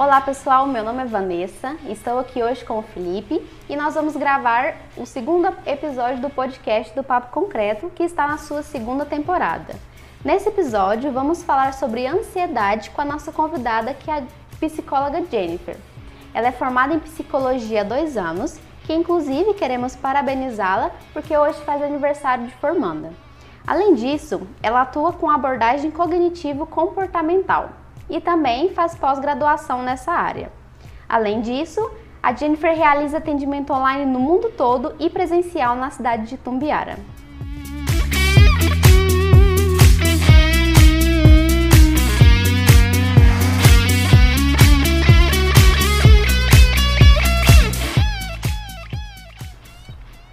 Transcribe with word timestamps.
Olá 0.00 0.18
pessoal, 0.18 0.66
meu 0.66 0.82
nome 0.82 1.02
é 1.02 1.04
Vanessa, 1.04 1.76
estou 1.86 2.18
aqui 2.18 2.42
hoje 2.42 2.64
com 2.64 2.78
o 2.78 2.82
Felipe 2.82 3.46
e 3.68 3.76
nós 3.76 3.94
vamos 3.94 4.16
gravar 4.16 4.74
o 4.96 5.04
segundo 5.04 5.54
episódio 5.66 6.22
do 6.22 6.30
podcast 6.30 6.96
do 6.96 7.04
Papo 7.04 7.30
Concreto, 7.30 7.92
que 7.94 8.02
está 8.02 8.26
na 8.26 8.38
sua 8.38 8.62
segunda 8.62 9.04
temporada. 9.04 9.74
Nesse 10.24 10.48
episódio, 10.48 11.12
vamos 11.12 11.42
falar 11.42 11.74
sobre 11.74 12.06
ansiedade 12.06 12.88
com 12.88 13.02
a 13.02 13.04
nossa 13.04 13.30
convidada, 13.30 13.92
que 13.92 14.10
é 14.10 14.20
a 14.20 14.22
psicóloga 14.58 15.22
Jennifer. 15.30 15.76
Ela 16.32 16.48
é 16.48 16.52
formada 16.52 16.94
em 16.94 16.98
psicologia 16.98 17.82
há 17.82 17.84
dois 17.84 18.16
anos, 18.16 18.58
que 18.84 18.94
inclusive 18.94 19.52
queremos 19.52 19.94
parabenizá-la 19.94 20.92
porque 21.12 21.36
hoje 21.36 21.60
faz 21.60 21.82
aniversário 21.82 22.46
de 22.46 22.54
formanda. 22.54 23.12
Além 23.66 23.94
disso, 23.94 24.48
ela 24.62 24.80
atua 24.80 25.12
com 25.12 25.28
abordagem 25.28 25.90
cognitivo-comportamental 25.90 27.79
e 28.10 28.20
também 28.20 28.70
faz 28.74 28.94
pós-graduação 28.94 29.82
nessa 29.82 30.12
área. 30.12 30.52
Além 31.08 31.40
disso, 31.40 31.90
a 32.22 32.34
Jennifer 32.34 32.76
realiza 32.76 33.16
atendimento 33.16 33.72
online 33.72 34.04
no 34.04 34.20
mundo 34.20 34.50
todo 34.50 34.94
e 34.98 35.08
presencial 35.08 35.74
na 35.76 35.90
cidade 35.90 36.26
de 36.26 36.36
Tumbiara. 36.36 36.98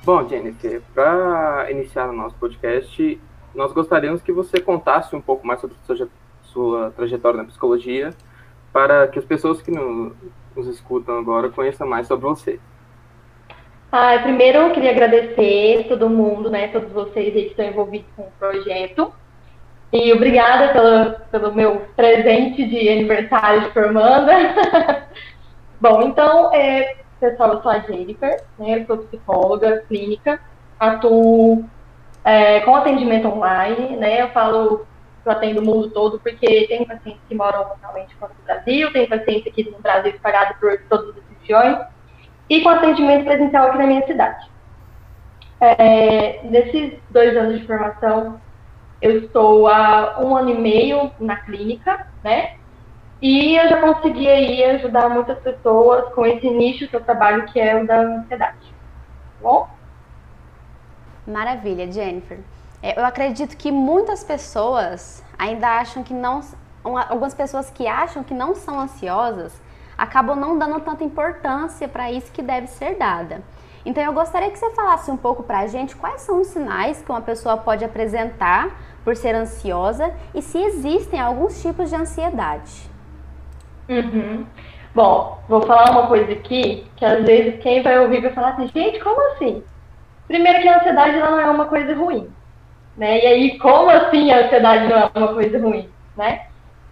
Bom, 0.04 0.26
Jennifer, 0.28 0.82
para 0.94 1.70
iniciar 1.70 2.10
o 2.10 2.14
nosso 2.14 2.36
podcast, 2.36 3.22
nós 3.54 3.74
gostaríamos 3.74 4.22
que 4.22 4.32
você 4.32 4.58
contasse 4.60 5.14
um 5.14 5.22
pouco 5.22 5.46
mais 5.46 5.60
sobre 5.60 5.76
sua, 5.86 6.08
sua 6.58 6.90
trajetória 6.90 7.38
na 7.38 7.46
psicologia, 7.46 8.10
para 8.74 9.08
que 9.08 9.20
as 9.20 9.26
pessoas 9.26 9.62
que 9.62 9.70
no, 9.70 10.16
nos 10.56 10.68
escutam 10.68 11.20
agora 11.20 11.50
conheçam 11.50 11.88
mais 11.88 12.08
sobre 12.08 12.26
você. 12.28 12.60
Ah, 13.92 14.18
primeiro 14.24 14.58
eu 14.58 14.72
queria 14.72 14.90
agradecer 14.92 15.86
todo 15.88 16.10
mundo, 16.10 16.50
né, 16.50 16.68
todos 16.70 16.92
vocês 16.92 17.32
que 17.32 17.40
estão 17.40 17.66
envolvidos 17.66 18.08
com 18.16 18.24
o 18.24 18.32
projeto. 18.40 19.14
E 19.94 20.12
obrigada 20.12 21.22
pelo, 21.30 21.54
meu 21.54 21.84
presente 21.96 22.68
de 22.68 22.90
aniversário 22.90 23.62
de 23.62 23.70
formanda. 23.70 24.34
Bom, 25.80 26.02
então, 26.02 26.54
é, 26.54 26.98
pessoal, 27.20 27.54
eu 27.54 27.62
sou 27.62 27.72
a 27.72 27.80
Jennifer, 27.80 28.44
né, 28.58 28.80
eu 28.80 28.86
sou 28.88 28.98
psicóloga 28.98 29.84
clínica, 29.88 30.40
atuo 30.80 31.64
é, 32.26 32.60
com 32.62 32.76
atendimento 32.76 33.28
online, 33.28 33.96
né, 33.96 34.24
eu 34.24 34.30
falo 34.30 34.86
eu 35.28 35.32
atendo 35.32 35.62
o 35.62 35.66
mundo 35.66 35.90
todo, 35.92 36.20
porque 36.20 36.68
tem 36.68 36.86
pacientes 36.86 37.22
que 37.28 37.36
moram 37.36 37.60
localmente 37.60 38.16
fora 38.16 38.34
do 38.34 38.44
Brasil, 38.44 38.92
tem 38.92 39.08
pacientes 39.08 39.48
aqui 39.48 39.70
no 39.70 39.80
Brasil 39.80 40.12
espalhados 40.12 40.58
por 40.58 40.78
todas 40.90 41.16
as 41.18 41.24
regiões, 41.40 41.80
e 42.50 42.62
com 42.62 42.70
atendimento 42.70 43.26
presencial 43.26 43.68
aqui 43.68 43.78
na 43.78 43.88
minha 43.88 44.06
cidade. 44.06 44.50
É, 45.60 46.42
nesses 46.44 47.00
dois 47.10 47.36
anos 47.36 47.60
de 47.60 47.68
formação, 47.68 48.40
eu 49.02 49.24
estou 49.24 49.68
há 49.68 50.18
um 50.20 50.36
ano 50.36 50.52
e 50.52 50.58
meio 50.58 51.12
na 51.20 51.36
clínica, 51.36 52.08
né? 52.24 52.58
E 53.22 53.56
eu 53.56 53.68
já 53.68 53.82
consegui 53.82 54.28
aí 54.28 54.64
ajudar 54.64 55.10
muitas 55.10 55.40
pessoas 55.40 56.14
com 56.14 56.26
esse 56.26 56.50
nicho 56.50 56.88
que 56.88 56.96
eu 56.96 57.04
trabalho, 57.04 57.46
que 57.46 57.60
é 57.60 57.82
o 57.82 57.86
da 57.86 58.00
ansiedade. 58.00 58.68
Tá 58.68 59.50
bom? 59.50 59.70
Maravilha, 61.26 61.92
Jennifer. 61.92 62.40
É, 62.82 63.00
eu 63.00 63.06
acredito 63.06 63.58
que 63.58 63.72
muitas 63.72 64.24
pessoas 64.24 65.24
ainda 65.38 65.68
acham 65.80 66.04
que 66.04 66.14
não. 66.14 66.42
Algumas 66.84 67.34
pessoas 67.34 67.70
que 67.70 67.88
acham 67.88 68.24
que 68.24 68.34
não 68.34 68.56
são 68.56 68.80
ansiosas 68.80 69.62
acabam 69.98 70.38
não 70.38 70.58
dando 70.58 70.80
tanta 70.80 71.04
importância 71.04 71.88
para 71.88 72.12
isso 72.12 72.32
que 72.32 72.42
deve 72.42 72.68
ser 72.68 72.96
dada. 72.96 73.42
Então 73.86 74.04
eu 74.04 74.14
gostaria 74.14 74.52
que 74.52 74.60
você 74.60 74.70
falasse 74.72 75.10
um 75.10 75.18
pouco 75.18 75.44
para 75.44 75.60
a 75.60 75.68
gente 75.68 75.96
quais 75.96 76.22
são 76.22 76.42
os 76.42 76.48
sinais 76.48 77.02
que 77.02 77.10
uma 77.10 77.22
pessoa 77.22 77.58
pode 77.58 77.84
apresentar 77.84 78.70
por 79.04 79.16
ser 79.16 79.34
ansiosa 79.34 80.14
e 80.36 80.42
se 80.42 80.58
existem 80.58 81.20
alguns 81.20 81.62
tipos 81.62 81.90
de 81.90 81.96
ansiedade. 81.96 82.90
Uhum. 83.90 84.46
Bom, 84.94 85.40
vou 85.48 85.62
falar 85.62 85.92
uma 85.92 86.08
coisa 86.08 86.34
aqui 86.34 86.86
que 86.96 87.06
às 87.06 87.24
vezes 87.26 87.62
quem 87.62 87.82
vai 87.82 87.98
ouvir 88.00 88.22
vai 88.22 88.34
falar 88.34 88.50
assim, 88.50 88.68
gente, 88.68 89.00
como 89.00 89.32
assim? 89.32 89.64
Primeiro 90.28 90.62
que 90.62 90.68
a 90.68 90.80
ansiedade 90.80 91.18
não 91.20 91.40
é 91.40 91.50
uma 91.50 91.66
coisa 91.66 91.96
ruim, 91.96 92.30
né? 92.98 93.24
E 93.24 93.28
aí, 93.28 93.60
como 93.60 93.90
assim 93.90 94.32
a 94.32 94.46
ansiedade 94.46 94.88
não 94.88 94.98
é 94.98 95.12
uma 95.16 95.34
coisa 95.34 95.60
ruim, 95.60 95.88
né? 96.18 96.48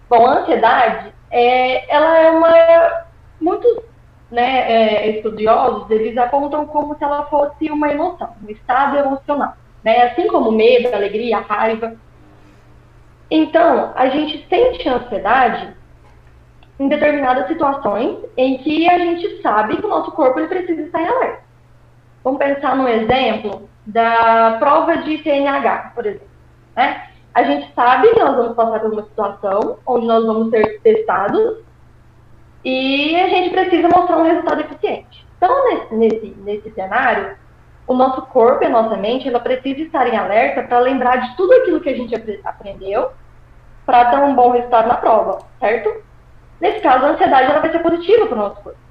Bom, 0.08 0.24
a 0.24 0.38
ansiedade, 0.38 1.12
é, 1.30 1.92
ela 1.92 2.18
é 2.18 2.30
uma... 2.30 3.06
Muitos 3.40 3.82
né, 4.30 4.72
é, 4.72 5.10
estudiosos, 5.10 5.90
eles 5.90 6.16
apontam 6.16 6.66
como 6.66 6.96
se 6.96 7.04
ela 7.04 7.26
fosse 7.26 7.70
uma 7.70 7.90
emoção, 7.90 8.34
um 8.46 8.50
estado 8.50 8.96
emocional, 8.96 9.54
né? 9.84 10.04
Assim 10.04 10.26
como 10.28 10.52
medo, 10.52 10.94
alegria, 10.94 11.38
raiva. 11.40 11.94
Então, 13.30 13.92
a 13.96 14.08
gente 14.08 14.46
sente 14.48 14.88
ansiedade 14.88 15.74
em 16.78 16.88
determinadas 16.88 17.48
situações 17.48 18.18
em 18.36 18.58
que 18.58 18.88
a 18.88 18.98
gente 18.98 19.42
sabe 19.42 19.76
que 19.76 19.86
o 19.86 19.88
nosso 19.88 20.12
corpo 20.12 20.38
ele 20.38 20.48
precisa 20.48 20.82
estar 20.82 21.02
em 21.02 21.08
alerta. 21.08 21.42
Vamos 22.22 22.38
pensar 22.38 22.76
no 22.76 22.88
exemplo 22.88 23.68
da 23.86 24.56
prova 24.58 24.98
de 24.98 25.18
TNH, 25.18 25.92
por 25.94 26.04
exemplo. 26.04 26.28
Né? 26.74 27.08
A 27.32 27.42
gente 27.44 27.72
sabe 27.74 28.08
que 28.08 28.18
nós 28.18 28.36
vamos 28.36 28.56
passar 28.56 28.80
por 28.80 28.92
uma 28.92 29.02
situação 29.04 29.78
onde 29.86 30.06
nós 30.06 30.24
vamos 30.24 30.50
ser 30.50 30.80
testados 30.80 31.58
e 32.64 33.14
a 33.14 33.28
gente 33.28 33.50
precisa 33.50 33.88
mostrar 33.88 34.16
um 34.18 34.24
resultado 34.24 34.60
eficiente. 34.62 35.24
Então, 35.36 35.64
nesse, 35.64 35.94
nesse, 35.94 36.26
nesse 36.38 36.70
cenário, 36.70 37.36
o 37.86 37.94
nosso 37.94 38.22
corpo 38.22 38.64
e 38.64 38.66
a 38.66 38.70
nossa 38.70 38.96
mente 38.96 39.28
ela 39.28 39.38
precisa 39.38 39.80
estar 39.82 40.08
em 40.08 40.16
alerta 40.16 40.62
para 40.62 40.80
lembrar 40.80 41.16
de 41.16 41.36
tudo 41.36 41.52
aquilo 41.52 41.80
que 41.80 41.90
a 41.90 41.96
gente 41.96 42.14
aprendeu 42.44 43.10
para 43.84 44.06
ter 44.06 44.16
um 44.16 44.34
bom 44.34 44.50
resultado 44.50 44.88
na 44.88 44.96
prova, 44.96 45.38
certo? 45.60 46.02
Nesse 46.60 46.80
caso, 46.80 47.04
a 47.04 47.10
ansiedade 47.10 47.50
ela 47.50 47.60
vai 47.60 47.70
ser 47.70 47.78
positiva 47.78 48.26
para 48.26 48.34
o 48.34 48.38
nosso 48.38 48.60
corpo. 48.62 48.85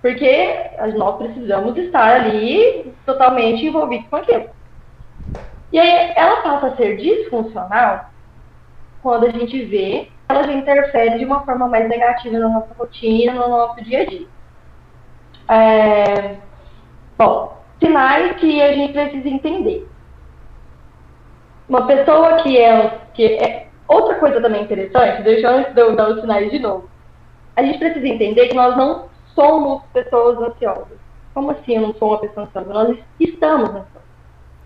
Porque 0.00 0.54
nós 0.96 1.16
precisamos 1.16 1.76
estar 1.76 2.20
ali 2.20 2.94
totalmente 3.04 3.66
envolvidos 3.66 4.08
com 4.08 4.16
aquilo. 4.16 4.48
E 5.72 5.78
aí, 5.78 6.12
ela 6.16 6.40
passa 6.42 6.68
a 6.68 6.76
ser 6.76 6.96
disfuncional 6.96 8.06
quando 9.02 9.26
a 9.26 9.30
gente 9.30 9.64
vê 9.64 10.08
ela 10.28 10.44
já 10.44 10.52
interfere 10.52 11.18
de 11.18 11.24
uma 11.24 11.40
forma 11.44 11.68
mais 11.68 11.88
negativa 11.88 12.38
na 12.38 12.48
nossa 12.50 12.74
rotina, 12.78 13.32
no 13.32 13.48
nosso 13.48 13.82
dia 13.82 14.02
a 14.02 14.04
dia. 14.04 14.26
É... 15.48 16.36
Bom, 17.16 17.56
sinais 17.82 18.36
que 18.36 18.60
a 18.60 18.72
gente 18.74 18.92
precisa 18.92 19.26
entender. 19.26 19.88
Uma 21.66 21.86
pessoa 21.86 22.42
que 22.42 22.58
é, 22.58 22.98
que 23.14 23.24
é 23.24 23.68
Outra 23.88 24.16
coisa 24.16 24.38
também 24.38 24.62
interessante, 24.62 25.22
deixa 25.22 25.48
antes 25.48 25.74
de 25.74 25.80
eu 25.80 25.96
dar 25.96 26.10
os 26.10 26.20
sinais 26.20 26.50
de 26.50 26.58
novo. 26.58 26.90
A 27.56 27.62
gente 27.62 27.78
precisa 27.78 28.06
entender 28.06 28.48
que 28.48 28.54
nós 28.54 28.76
não 28.76 29.06
somos 29.38 29.82
pessoas 29.92 30.38
ansiosas. 30.38 30.98
Como 31.34 31.50
assim 31.50 31.76
eu 31.76 31.82
não 31.82 31.94
sou 31.94 32.08
uma 32.08 32.18
pessoa 32.18 32.46
ansiosa? 32.46 32.72
Nós 32.72 32.98
estamos 33.20 33.68
ansiosos. 33.68 34.08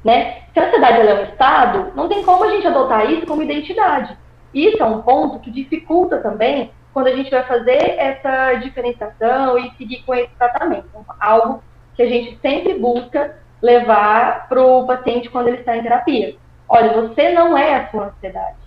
Né? 0.05 0.43
Se 0.53 0.59
a 0.59 0.67
ansiedade 0.67 1.07
é 1.07 1.15
um 1.15 1.23
estado, 1.25 1.93
não 1.95 2.09
tem 2.09 2.23
como 2.25 2.45
a 2.45 2.49
gente 2.49 2.67
adotar 2.67 3.11
isso 3.11 3.27
como 3.27 3.43
identidade. 3.43 4.17
Isso 4.53 4.83
é 4.83 4.87
um 4.87 5.03
ponto 5.03 5.39
que 5.41 5.51
dificulta 5.51 6.19
também 6.19 6.73
quando 6.93 7.07
a 7.07 7.17
gente 7.17 7.31
vai 7.31 7.43
fazer 7.45 7.97
essa 7.99 8.55
diferenciação 8.55 9.59
e 9.59 9.71
seguir 9.77 10.03
com 10.05 10.15
esse 10.15 10.35
tratamento. 10.37 10.89
Algo 11.21 11.63
que 11.95 12.03
a 12.03 12.09
gente 12.09 12.39
sempre 12.41 12.75
busca 12.75 13.37
levar 13.61 14.49
para 14.49 14.63
o 14.63 14.87
paciente 14.87 15.31
quando 15.31 15.49
ele 15.49 15.59
está 15.59 15.77
em 15.77 15.83
terapia. 15.83 16.37
Olha, 16.69 17.01
você 17.01 17.31
não 17.33 17.57
é 17.57 17.77
a 17.77 17.91
sua 17.91 18.07
ansiedade 18.07 18.63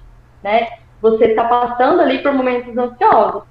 né? 0.46 0.68
Você 1.02 1.26
está 1.26 1.44
passando 1.46 2.02
ali 2.02 2.20
por 2.22 2.32
momentos 2.32 2.78
ansiosos, 2.78 3.44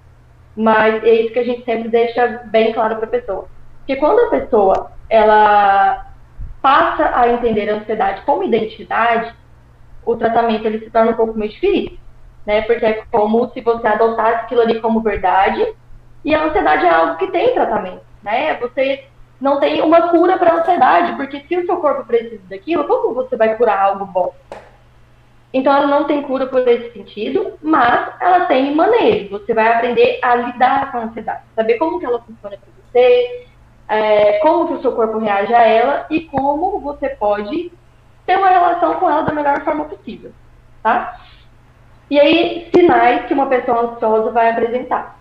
mas 0.57 1.03
é 1.03 1.11
isso 1.11 1.33
que 1.33 1.39
a 1.39 1.45
gente 1.45 1.65
sempre 1.65 1.89
deixa 1.89 2.43
bem 2.47 2.73
claro 2.73 2.97
para 2.97 3.07
a 3.07 3.11
pessoa. 3.11 3.49
Porque 3.79 3.97
quando 3.97 4.21
a 4.21 4.31
pessoa 4.31 4.93
ela 5.09 6.07
passa 6.63 7.11
a 7.15 7.29
entender 7.29 7.69
a 7.69 7.77
ansiedade 7.77 8.23
como 8.23 8.45
identidade, 8.45 9.35
o 10.05 10.17
tratamento 10.17 10.67
ele 10.67 10.79
se 10.79 10.91
torna 10.91 11.13
um 11.13 11.17
pouco 11.17 11.39
mais 11.39 11.53
difícil, 11.53 11.99
né? 12.47 12.63
Porque 12.63 12.85
é 12.85 13.05
como 13.11 13.51
se 13.51 13.61
você 13.61 13.87
adotasse 13.87 14.45
aquilo 14.45 14.63
ali 14.63 14.81
como 14.81 15.01
verdade, 15.01 15.75
e 16.25 16.35
a 16.35 16.45
ansiedade 16.45 16.87
é 16.87 16.91
algo 16.91 17.17
que 17.17 17.27
tem 17.27 17.53
tratamento, 17.53 18.03
né? 18.23 18.55
Você 18.55 19.05
não 19.41 19.61
tem 19.61 19.83
uma 19.83 20.09
cura 20.09 20.39
para 20.39 20.53
a 20.53 20.61
ansiedade, 20.61 21.17
porque 21.17 21.41
se 21.47 21.57
o 21.57 21.67
seu 21.67 21.77
corpo 21.79 22.07
precisa 22.07 22.43
daquilo, 22.49 22.85
como 22.85 23.13
você 23.13 23.37
vai 23.37 23.57
curar 23.57 23.79
algo 23.83 24.07
bom? 24.07 24.35
Então, 25.55 25.73
ela 25.73 25.87
não 25.87 26.05
tem 26.05 26.21
cura 26.23 26.49
por 26.49 26.67
esse 26.67 26.93
sentido, 26.93 27.53
mas 27.63 28.13
ela 28.21 28.47
tem 28.47 28.75
manejo. 28.75 29.31
Você 29.31 29.55
vai 29.55 29.69
aprender 29.69 30.19
a 30.21 30.35
lidar 30.35 30.91
com 30.91 30.99
a 30.99 31.03
ansiedade, 31.05 31.45
saber 31.55 31.79
como 31.79 32.01
que 32.01 32.05
ela 32.05 32.21
funciona 32.21 32.57
para 32.57 32.69
você, 32.91 33.47
é, 33.89 34.39
como 34.41 34.67
que 34.67 34.75
o 34.75 34.83
seu 34.83 34.93
corpo 34.93 35.19
reage 35.19 35.55
a 35.55 35.63
ela 35.63 36.07
e 36.11 36.23
como 36.23 36.81
você 36.81 37.11
pode 37.11 37.71
ter 38.27 38.37
uma 38.37 38.49
relação 38.49 38.95
com 38.95 39.09
ela 39.09 39.23
da 39.23 39.33
melhor 39.33 39.63
forma 39.63 39.85
possível, 39.85 40.33
tá? 40.83 41.21
E 42.11 42.19
aí, 42.19 42.69
sinais 42.75 43.27
que 43.27 43.35
uma 43.35 43.47
pessoa 43.47 43.93
ansiosa 43.93 44.33
vai 44.33 44.51
apresentar. 44.51 45.21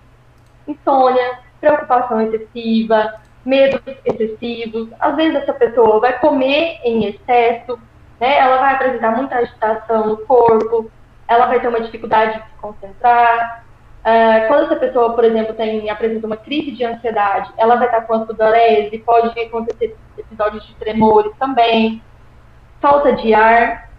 insônia, 0.67 1.39
preocupação 1.61 2.21
excessiva, 2.21 3.21
medos 3.45 3.81
excessivos. 4.03 4.89
Às 4.99 5.15
vezes 5.15 5.35
essa 5.35 5.53
pessoa 5.53 5.99
vai 5.99 6.17
comer 6.19 6.79
em 6.83 7.05
excesso, 7.05 7.77
né? 8.23 8.37
Ela 8.37 8.57
vai 8.57 8.75
apresentar 8.75 9.11
muita 9.11 9.35
agitação 9.35 10.07
no 10.07 10.17
corpo, 10.19 10.89
ela 11.27 11.45
vai 11.47 11.59
ter 11.59 11.67
uma 11.67 11.81
dificuldade 11.81 12.37
de 12.37 12.45
se 12.45 12.55
concentrar. 12.61 13.65
Uh, 13.99 14.47
quando 14.47 14.63
essa 14.63 14.77
pessoa, 14.77 15.13
por 15.13 15.25
exemplo, 15.25 15.53
tem, 15.53 15.89
apresenta 15.89 16.25
uma 16.25 16.37
crise 16.37 16.71
de 16.71 16.85
ansiedade, 16.85 17.51
ela 17.57 17.75
vai 17.75 17.87
estar 17.87 18.01
com 18.01 18.25
sudorese, 18.25 18.97
pode 18.99 19.37
acontecer 19.37 19.97
episódios 20.17 20.65
de 20.65 20.73
tremores 20.75 21.33
também, 21.37 22.01
falta 22.79 23.11
de 23.11 23.33
ar, 23.33 23.89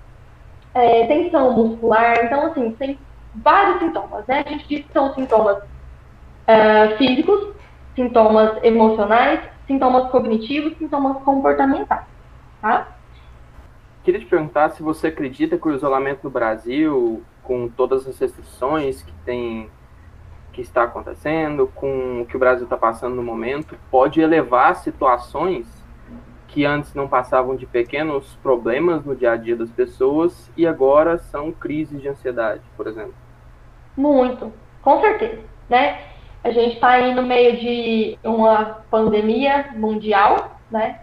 é, 0.75 1.07
tensão 1.07 1.53
muscular. 1.53 2.25
Então, 2.25 2.47
assim, 2.47 2.71
tem 2.73 2.99
vários 3.35 3.79
sintomas, 3.81 4.27
né? 4.27 4.43
A 4.47 4.49
gente 4.49 4.67
diz 4.67 4.87
que 4.87 4.93
são 4.93 5.13
sintomas 5.13 5.59
uh, 5.59 6.97
físicos, 6.97 7.55
sintomas 7.95 8.63
emocionais, 8.63 9.41
sintomas 9.67 10.11
cognitivos, 10.11 10.77
sintomas 10.79 11.23
comportamentais, 11.23 12.07
tá? 12.63 12.94
Queria 14.05 14.21
te 14.21 14.27
perguntar 14.27 14.69
se 14.69 14.83
você 14.83 15.07
acredita 15.07 15.57
que 15.57 15.67
o 15.67 15.75
isolamento 15.75 16.21
no 16.25 16.31
Brasil, 16.31 17.23
com 17.43 17.69
todas 17.69 18.07
as 18.07 18.19
restrições 18.19 19.03
que 19.03 19.13
tem 19.25 19.71
que 20.53 20.61
está 20.61 20.85
acontecendo, 20.85 21.67
com 21.75 22.21
o 22.21 22.27
que 22.27 22.37
o 22.37 22.39
Brasil 22.39 22.65
está 22.65 22.77
passando 22.77 23.17
no 23.17 23.23
momento, 23.23 23.77
pode 23.91 24.21
elevar 24.21 24.77
situações 24.77 25.67
que 26.47 26.65
antes 26.65 26.95
não 26.95 27.09
passavam 27.09 27.57
de 27.57 27.67
pequenos 27.67 28.37
problemas 28.43 29.05
no 29.05 29.17
dia 29.17 29.33
a 29.33 29.37
dia 29.37 29.57
das 29.57 29.71
pessoas 29.71 30.49
e 30.57 30.67
agora 30.67 31.19
são 31.19 31.51
crises 31.51 32.01
de 32.01 32.07
ansiedade, 32.07 32.63
por 32.77 32.87
exemplo. 32.87 33.15
Muito, 33.97 34.53
com 34.83 35.01
certeza, 35.01 35.41
né? 35.69 36.03
A 36.45 36.51
gente 36.51 36.75
está 36.75 36.91
aí 36.91 37.15
no 37.15 37.23
meio 37.23 37.57
de 37.59 38.19
uma 38.23 38.85
pandemia 38.91 39.71
mundial, 39.75 40.61
né? 40.71 41.01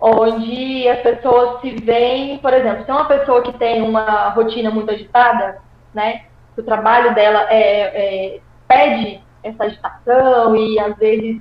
Onde 0.00 0.88
as 0.88 1.00
pessoas 1.00 1.60
se 1.60 1.70
veem, 1.82 2.38
por 2.38 2.52
exemplo, 2.54 2.84
se 2.84 2.90
é 2.90 2.94
uma 2.94 3.04
pessoa 3.04 3.42
que 3.42 3.52
tem 3.58 3.82
uma 3.82 4.30
rotina 4.30 4.70
muito 4.70 4.90
agitada, 4.90 5.58
né? 5.92 6.22
O 6.56 6.62
trabalho 6.62 7.14
dela 7.14 7.46
é, 7.50 8.36
é 8.36 8.40
pede 8.66 9.22
essa 9.42 9.64
agitação 9.64 10.56
e 10.56 10.78
às 10.78 10.96
vezes 10.96 11.40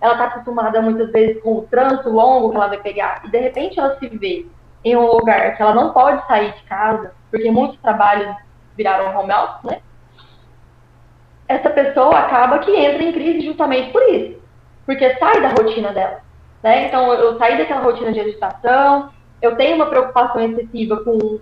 ela 0.00 0.12
está 0.12 0.24
acostumada 0.26 0.80
muitas 0.82 1.10
vezes 1.10 1.42
com 1.42 1.58
o 1.58 1.62
trânsito 1.62 2.10
longo 2.10 2.50
que 2.50 2.56
ela 2.56 2.68
vai 2.68 2.78
pegar 2.78 3.22
e 3.24 3.30
de 3.30 3.38
repente 3.38 3.78
ela 3.78 3.98
se 3.98 4.08
vê 4.08 4.46
em 4.84 4.96
um 4.96 5.06
lugar 5.06 5.56
que 5.56 5.62
ela 5.62 5.74
não 5.74 5.92
pode 5.92 6.24
sair 6.26 6.52
de 6.52 6.62
casa, 6.64 7.12
porque 7.30 7.50
muitos 7.50 7.80
trabalhos 7.80 8.36
viraram 8.76 9.18
home 9.18 9.32
office, 9.32 9.64
né? 9.64 9.80
essa 11.48 11.70
pessoa 11.70 12.18
acaba 12.18 12.58
que 12.58 12.70
entra 12.74 13.02
em 13.02 13.12
crise 13.12 13.46
justamente 13.46 13.92
por 13.92 14.02
isso. 14.10 14.40
Porque 14.84 15.14
sai 15.16 15.40
da 15.40 15.48
rotina 15.48 15.92
dela. 15.92 16.20
Né? 16.62 16.86
Então, 16.86 17.12
eu 17.12 17.38
saí 17.38 17.58
daquela 17.58 17.82
rotina 17.82 18.12
de 18.12 18.20
agitação, 18.20 19.10
eu 19.40 19.56
tenho 19.56 19.76
uma 19.76 19.86
preocupação 19.86 20.42
excessiva 20.42 21.02
com 21.04 21.40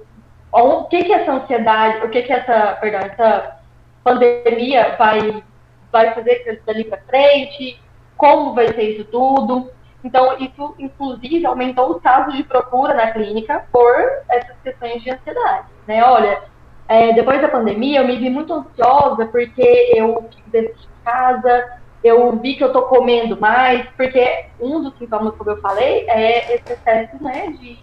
o 0.52 0.84
que 0.84 1.05
que 1.05 1.12
essa 1.12 1.32
ansiedade, 1.32 2.05
o 2.05 2.11
que 2.11 2.22
que 2.22 2.32
essa, 2.32 2.76
perdão, 2.81 3.00
essa 3.00 3.58
pandemia 4.02 4.94
vai, 4.99 5.43
vai 5.90 6.14
fazer 6.14 6.62
dali 6.66 6.84
para 6.84 6.99
frente, 7.02 7.81
como 8.16 8.55
vai 8.55 8.69
ser 8.69 8.82
isso 8.82 9.05
tudo. 9.06 9.70
Então, 10.05 10.37
isso, 10.38 10.75
inclusive, 10.78 11.46
aumentou 11.46 11.96
os 11.96 12.02
casos 12.02 12.37
de 12.37 12.44
procura 12.44 12.93
na 12.93 13.10
clínica 13.10 13.64
por 13.72 13.96
essas 14.28 14.56
questões 14.62 15.02
de 15.02 15.10
ansiedade. 15.10 15.67
Né? 15.87 16.05
Olha, 16.05 16.43
é, 16.87 17.14
depois 17.14 17.40
da 17.40 17.49
pandemia, 17.49 18.00
eu 18.00 18.06
me 18.06 18.17
vi 18.17 18.28
muito 18.28 18.52
ansiosa 18.52 19.25
porque 19.26 19.93
eu 19.94 20.28
fico 20.31 20.50
dentro 20.50 20.75
de 20.75 20.87
casa, 21.02 21.81
eu 22.05 22.37
vi 22.37 22.55
que 22.55 22.62
eu 22.62 22.71
tô 22.71 22.83
comendo 22.83 23.41
mais, 23.41 23.89
porque 23.97 24.45
um 24.61 24.83
dos 24.83 24.97
sintomas, 24.99 25.35
como 25.37 25.51
eu 25.51 25.61
falei, 25.62 26.05
é 26.06 26.55
esse 26.55 26.75
excesso, 26.75 27.23
né, 27.25 27.49
de 27.53 27.79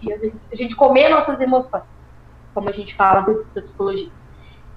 a 0.52 0.56
gente 0.56 0.76
comer 0.76 1.08
nossas 1.08 1.40
emoções, 1.40 1.82
como 2.54 2.68
a 2.68 2.72
gente 2.72 2.94
fala 2.94 3.22
da 3.22 3.60
psicologia. 3.60 4.08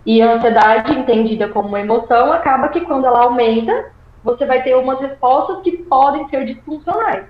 E 0.04 0.20
a 0.20 0.34
ansiedade, 0.34 0.94
entendida 0.94 1.48
como 1.50 1.68
uma 1.68 1.80
emoção, 1.80 2.34
acaba 2.34 2.70
que 2.70 2.82
quando 2.82 3.06
ela 3.06 3.26
aumenta, 3.26 3.92
você 4.24 4.48
vai 4.48 4.64
ter 4.64 4.76
umas 4.76 5.00
respostas 5.00 5.62
que 5.62 5.78
podem 5.84 6.28
ser 6.30 6.46
disfuncionais, 6.46 7.26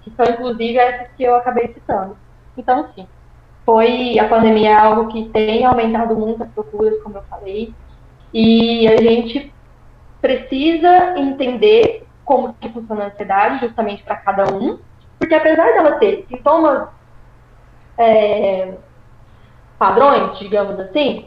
que 0.00 0.10
são 0.16 0.24
inclusive 0.24 0.78
essas 0.78 1.08
que 1.18 1.22
eu 1.22 1.34
acabei 1.36 1.68
citando. 1.74 2.16
Então, 2.56 2.88
sim, 2.94 3.06
foi 3.66 4.18
a 4.18 4.26
pandemia 4.26 4.70
é 4.70 4.74
algo 4.74 5.08
que 5.08 5.28
tem 5.28 5.66
aumentado 5.66 6.16
muito 6.16 6.42
as 6.42 6.50
procuras, 6.50 7.02
como 7.02 7.18
eu 7.18 7.22
falei, 7.24 7.74
e 8.32 8.88
a 8.88 8.96
gente 8.96 9.52
precisa 10.20 11.18
entender 11.18 12.06
como 12.24 12.52
que 12.54 12.68
funciona 12.68 13.04
a 13.04 13.06
ansiedade, 13.08 13.60
justamente 13.60 14.02
para 14.02 14.16
cada 14.16 14.52
um, 14.52 14.78
porque 15.18 15.34
apesar 15.34 15.72
dela 15.72 15.92
ter 15.92 16.26
sintomas 16.28 16.88
é, 17.96 18.74
padrões, 19.78 20.38
digamos 20.38 20.78
assim, 20.80 21.26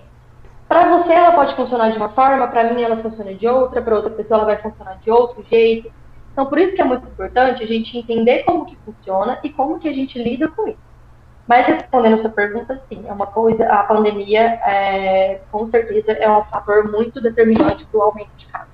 para 0.67 0.97
você 0.97 1.11
ela 1.11 1.33
pode 1.33 1.55
funcionar 1.55 1.91
de 1.91 1.97
uma 1.97 2.09
forma, 2.09 2.47
para 2.47 2.73
mim 2.73 2.81
ela 2.81 2.97
funciona 2.97 3.33
de 3.33 3.47
outra, 3.47 3.81
para 3.81 3.95
outra 3.95 4.11
pessoa 4.11 4.37
ela 4.39 4.45
vai 4.45 4.57
funcionar 4.57 4.99
de 4.99 5.11
outro 5.11 5.43
jeito. 5.49 5.91
Então, 6.31 6.45
por 6.45 6.57
isso 6.57 6.75
que 6.75 6.81
é 6.81 6.85
muito 6.85 7.05
importante 7.05 7.61
a 7.61 7.67
gente 7.67 7.97
entender 7.97 8.43
como 8.43 8.65
que 8.65 8.77
funciona 8.77 9.37
e 9.43 9.49
como 9.49 9.79
que 9.79 9.89
a 9.89 9.93
gente 9.93 10.17
lida 10.21 10.47
com 10.47 10.67
isso. 10.69 10.79
Mas 11.45 11.67
respondendo 11.67 12.19
a 12.19 12.21
sua 12.21 12.29
pergunta, 12.29 12.81
sim, 12.87 13.03
é 13.05 13.11
uma 13.11 13.27
coisa, 13.27 13.65
a 13.65 13.83
pandemia, 13.83 14.41
é, 14.65 15.41
com 15.51 15.69
certeza, 15.69 16.13
é 16.13 16.31
um 16.31 16.45
fator 16.45 16.89
muito 16.89 17.19
determinante 17.19 17.85
para 17.85 17.99
o 17.99 18.03
aumento 18.03 18.31
de 18.37 18.45
casos. 18.45 18.70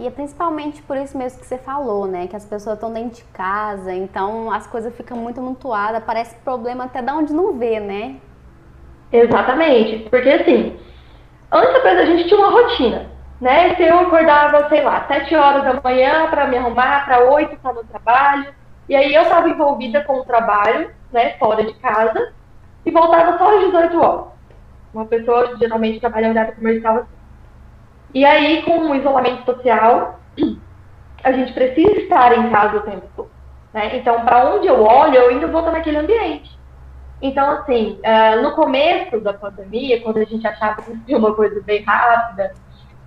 E 0.00 0.06
é 0.06 0.10
principalmente 0.10 0.80
por 0.80 0.96
isso 0.96 1.18
mesmo 1.18 1.40
que 1.40 1.46
você 1.46 1.58
falou, 1.58 2.06
né? 2.06 2.26
Que 2.26 2.34
as 2.34 2.46
pessoas 2.46 2.76
estão 2.76 2.90
dentro 2.90 3.16
de 3.16 3.24
casa, 3.24 3.92
então 3.92 4.50
as 4.50 4.66
coisas 4.66 4.96
ficam 4.96 5.14
muito 5.14 5.38
amontoadas, 5.40 6.02
parece 6.04 6.34
problema 6.36 6.84
até 6.84 7.02
da 7.02 7.14
onde 7.14 7.34
não 7.34 7.52
vê, 7.58 7.78
né? 7.78 8.16
Exatamente, 9.12 10.08
porque 10.08 10.30
assim, 10.30 10.80
antes 11.52 11.84
a 11.84 12.04
gente 12.06 12.28
tinha 12.28 12.40
uma 12.40 12.50
rotina, 12.50 13.10
né? 13.42 13.74
Se 13.74 13.82
eu 13.82 13.98
acordava, 13.98 14.70
sei 14.70 14.82
lá, 14.82 15.04
sete 15.06 15.36
horas 15.36 15.64
da 15.64 15.78
manhã 15.82 16.30
para 16.30 16.46
me 16.46 16.56
arrumar, 16.56 17.04
para 17.04 17.30
oito 17.32 17.56
estar 17.56 17.74
no 17.74 17.84
trabalho, 17.84 18.54
e 18.88 18.96
aí 18.96 19.14
eu 19.14 19.20
estava 19.20 19.50
envolvida 19.50 20.02
com 20.04 20.20
o 20.20 20.24
trabalho, 20.24 20.90
né, 21.12 21.34
fora 21.38 21.62
de 21.62 21.74
casa, 21.74 22.32
e 22.86 22.90
voltava 22.90 23.36
só 23.36 23.54
às 23.54 23.66
18 23.66 24.00
horas. 24.00 24.24
Uma 24.94 25.04
pessoa 25.04 25.58
geralmente 25.58 26.00
trabalha 26.00 26.28
em 26.28 26.30
horário 26.30 26.54
comercial 26.54 26.96
assim. 26.96 27.19
E 28.12 28.24
aí, 28.24 28.62
com 28.62 28.90
o 28.90 28.94
isolamento 28.94 29.44
social, 29.44 30.18
a 31.22 31.32
gente 31.32 31.52
precisa 31.52 31.92
estar 31.92 32.36
em 32.36 32.50
casa 32.50 32.76
o 32.76 32.82
tempo 32.82 33.06
todo. 33.16 33.30
Né? 33.72 33.96
Então, 33.96 34.24
para 34.24 34.52
onde 34.52 34.66
eu 34.66 34.82
olho, 34.82 35.14
eu 35.14 35.28
ainda 35.30 35.46
vou 35.46 35.60
estar 35.60 35.72
naquele 35.72 35.98
ambiente. 35.98 36.58
Então, 37.22 37.50
assim, 37.50 38.00
uh, 38.04 38.42
no 38.42 38.52
começo 38.52 39.20
da 39.20 39.34
pandemia, 39.34 40.00
quando 40.00 40.18
a 40.18 40.24
gente 40.24 40.46
achava 40.46 40.76
que 40.76 40.96
seria 40.96 41.18
uma 41.18 41.34
coisa 41.34 41.60
bem 41.62 41.82
rápida 41.82 42.54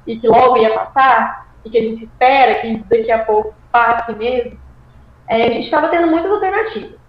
e 0.06 0.18
que 0.18 0.28
logo 0.28 0.58
ia 0.58 0.74
passar, 0.74 1.48
e 1.66 1.70
que 1.70 1.78
a 1.78 1.82
gente 1.82 2.04
espera 2.04 2.56
que 2.56 2.78
daqui 2.90 3.12
a 3.12 3.26
pouco 3.26 3.56
passe 3.72 4.14
mesmo, 4.14 4.58
é, 5.28 5.48
a 5.48 5.50
gente 5.50 5.66
estava 5.66 5.88
tendo 5.88 6.08
muitas 6.08 6.32
alternativas. 6.32 7.00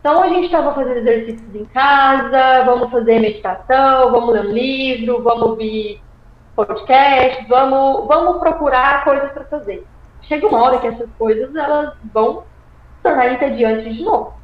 Então 0.00 0.22
a 0.22 0.28
gente 0.28 0.46
estava 0.46 0.74
fazendo 0.74 0.96
exercícios 0.98 1.54
em 1.54 1.64
casa, 1.66 2.64
vamos 2.64 2.90
fazer 2.90 3.18
meditação, 3.18 4.12
vamos 4.12 4.32
ler 4.32 4.46
um 4.46 4.52
livro, 4.52 5.22
vamos 5.22 5.42
ouvir 5.42 6.00
podcast, 6.58 7.46
vamos, 7.48 8.08
vamos 8.08 8.40
procurar 8.40 9.04
coisas 9.04 9.30
para 9.30 9.44
fazer. 9.44 9.86
Chega 10.22 10.48
uma 10.48 10.60
hora 10.60 10.78
que 10.80 10.88
essas 10.88 11.08
coisas 11.16 11.54
elas 11.54 11.94
vão 12.12 12.42
tornar 13.00 13.32
entediantes 13.32 13.94
de 13.94 14.02
novo, 14.02 14.34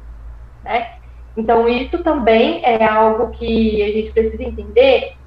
né? 0.63 0.93
Então 1.35 1.67
isso 1.67 2.01
também 2.03 2.63
é 2.63 2.85
algo 2.85 3.31
que 3.31 3.83
a 3.83 3.87
gente 3.87 4.13
precisa 4.13 4.43
entender. 4.43 5.17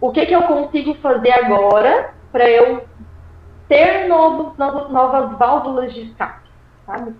O 0.00 0.10
que, 0.10 0.24
que 0.24 0.34
eu 0.34 0.42
consigo 0.44 0.94
fazer 0.94 1.32
agora 1.32 2.14
para 2.32 2.48
eu 2.48 2.82
ter 3.68 4.08
novos, 4.08 4.56
novas 4.56 5.38
válvulas 5.38 5.92
de 5.92 6.00
escape, 6.00 6.48
sabe? 6.86 7.14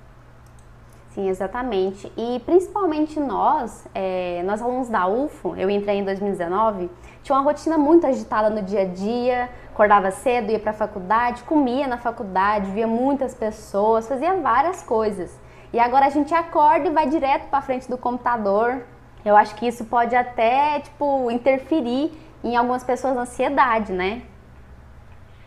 Sim, 1.11 1.28
exatamente. 1.28 2.11
E 2.16 2.40
principalmente 2.47 3.21
nós, 3.21 3.87
é, 3.95 4.42
nós 4.45 4.62
alunos 4.62 4.88
da 4.88 5.07
UFO, 5.07 5.54
eu 5.54 5.69
entrei 5.69 5.99
em 5.99 6.04
2019, 6.04 6.90
tinha 7.22 7.36
uma 7.36 7.44
rotina 7.44 7.78
muito 7.78 8.06
agitada 8.06 8.50
no 8.50 8.62
dia 8.62 8.82
a 8.82 8.84
dia, 8.84 9.48
acordava 9.72 10.10
cedo, 10.10 10.50
ia 10.50 10.58
para 10.58 10.70
a 10.70 10.74
faculdade, 10.74 11.42
comia 11.44 11.86
na 11.86 11.96
faculdade, 11.96 12.70
via 12.70 12.86
muitas 12.86 13.34
pessoas, 13.34 14.08
fazia 14.08 14.34
várias 14.34 14.82
coisas. 14.82 15.38
E 15.72 15.78
agora 15.78 16.06
a 16.06 16.10
gente 16.10 16.34
acorda 16.34 16.88
e 16.88 16.90
vai 16.90 17.06
direto 17.08 17.48
para 17.48 17.62
frente 17.62 17.88
do 17.88 17.96
computador. 17.96 18.82
Eu 19.24 19.36
acho 19.36 19.54
que 19.54 19.66
isso 19.66 19.84
pode 19.84 20.14
até, 20.14 20.80
tipo, 20.80 21.30
interferir 21.30 22.12
em 22.42 22.56
algumas 22.56 22.82
pessoas 22.82 23.14
na 23.14 23.22
ansiedade, 23.22 23.92
né? 23.92 24.22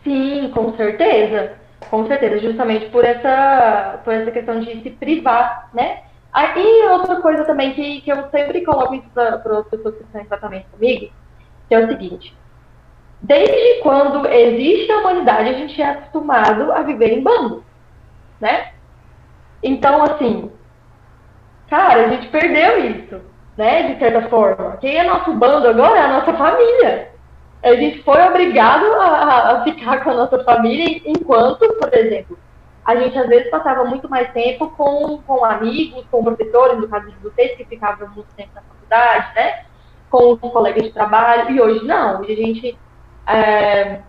Sim, 0.02 0.50
com 0.54 0.74
certeza. 0.76 1.54
Com 1.90 2.06
certeza, 2.06 2.38
justamente 2.38 2.86
por 2.86 3.04
essa, 3.04 4.00
por 4.02 4.12
essa 4.12 4.30
questão 4.30 4.58
de 4.60 4.82
se 4.82 4.90
privar, 4.90 5.68
né? 5.74 6.00
E 6.56 6.88
outra 6.88 7.20
coisa 7.20 7.44
também 7.44 7.74
que, 7.74 8.00
que 8.00 8.10
eu 8.10 8.28
sempre 8.30 8.64
coloco 8.64 8.98
para 9.12 9.36
as 9.36 9.68
pessoas 9.68 9.94
que 9.94 10.02
estão 10.02 10.20
em 10.20 10.24
tratamento 10.24 10.66
comigo, 10.70 11.12
que 11.68 11.74
é 11.74 11.78
o 11.78 11.88
seguinte: 11.88 12.36
desde 13.20 13.82
quando 13.82 14.26
existe 14.26 14.90
a 14.92 14.98
humanidade, 14.98 15.50
a 15.50 15.54
gente 15.54 15.80
é 15.80 15.90
acostumado 15.90 16.72
a 16.72 16.82
viver 16.82 17.12
em 17.12 17.22
bando, 17.22 17.64
né? 18.40 18.72
Então, 19.62 20.02
assim, 20.02 20.50
cara, 21.68 22.06
a 22.06 22.08
gente 22.08 22.28
perdeu 22.28 22.84
isso, 22.84 23.20
né? 23.56 23.94
De 23.94 23.98
certa 23.98 24.28
forma. 24.28 24.76
Quem 24.78 24.96
é 24.96 25.04
nosso 25.04 25.32
bando 25.34 25.68
agora 25.68 25.98
é 25.98 26.02
a 26.02 26.12
nossa 26.12 26.34
família. 26.34 27.10
A 27.62 27.74
gente 27.74 28.02
foi 28.02 28.22
obrigado 28.22 28.84
a, 29.00 29.50
a 29.52 29.64
ficar 29.64 30.04
com 30.04 30.10
a 30.10 30.14
nossa 30.14 30.44
família 30.44 31.00
enquanto, 31.04 31.66
por 31.80 31.92
exemplo, 31.92 32.38
a 32.84 32.94
gente 32.94 33.18
às 33.18 33.26
vezes 33.26 33.50
passava 33.50 33.84
muito 33.84 34.08
mais 34.08 34.32
tempo 34.32 34.70
com, 34.70 35.18
com 35.26 35.44
amigos, 35.44 36.04
com 36.08 36.22
professores, 36.22 36.78
no 36.78 36.88
caso 36.88 37.10
de 37.10 37.16
vocês, 37.16 37.56
que 37.56 37.64
ficavam 37.64 38.08
muito 38.10 38.28
tempo 38.36 38.50
na 38.54 38.62
faculdade, 38.62 39.34
né? 39.34 39.64
Com, 40.10 40.36
com 40.36 40.50
colegas 40.50 40.84
de 40.84 40.92
trabalho, 40.92 41.50
e 41.50 41.60
hoje 41.60 41.84
não. 41.84 42.20
A 42.20 42.24
gente 42.24 42.78
é, 43.26 44.00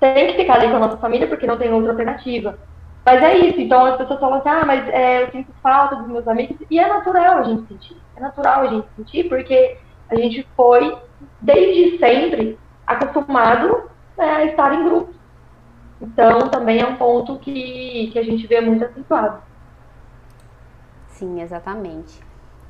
tem 0.00 0.28
que 0.28 0.38
ficar 0.38 0.54
ali 0.54 0.68
com 0.68 0.76
a 0.76 0.80
nossa 0.80 0.96
família 0.96 1.28
porque 1.28 1.46
não 1.46 1.58
tem 1.58 1.72
outra 1.72 1.92
alternativa. 1.92 2.58
Mas 3.04 3.22
é 3.22 3.36
isso, 3.36 3.60
então 3.60 3.84
as 3.84 3.96
pessoas 3.96 4.18
falam 4.18 4.38
assim, 4.38 4.48
ah, 4.48 4.64
mas 4.66 4.88
é, 4.88 5.22
eu 5.22 5.30
sinto 5.30 5.52
falta 5.62 5.94
dos 5.94 6.08
meus 6.08 6.26
amigos, 6.26 6.56
e 6.68 6.78
é 6.78 6.88
natural 6.88 7.38
a 7.38 7.42
gente 7.44 7.68
sentir. 7.68 7.96
É 8.16 8.20
natural 8.20 8.62
a 8.62 8.66
gente 8.66 8.88
sentir, 8.96 9.28
porque 9.28 9.78
a 10.08 10.16
gente 10.16 10.44
foi, 10.56 10.98
desde 11.40 11.98
sempre, 11.98 12.58
acostumado 12.84 13.88
né, 14.18 14.24
a 14.24 14.44
estar 14.46 14.74
em 14.74 14.84
grupos. 14.84 15.14
Então, 16.00 16.48
também 16.48 16.80
é 16.80 16.86
um 16.86 16.96
ponto 16.96 17.38
que, 17.38 18.10
que 18.12 18.18
a 18.18 18.24
gente 18.24 18.44
vê 18.46 18.60
muito 18.60 18.84
acentuado. 18.84 19.40
Sim, 21.08 21.40
exatamente. 21.40 22.25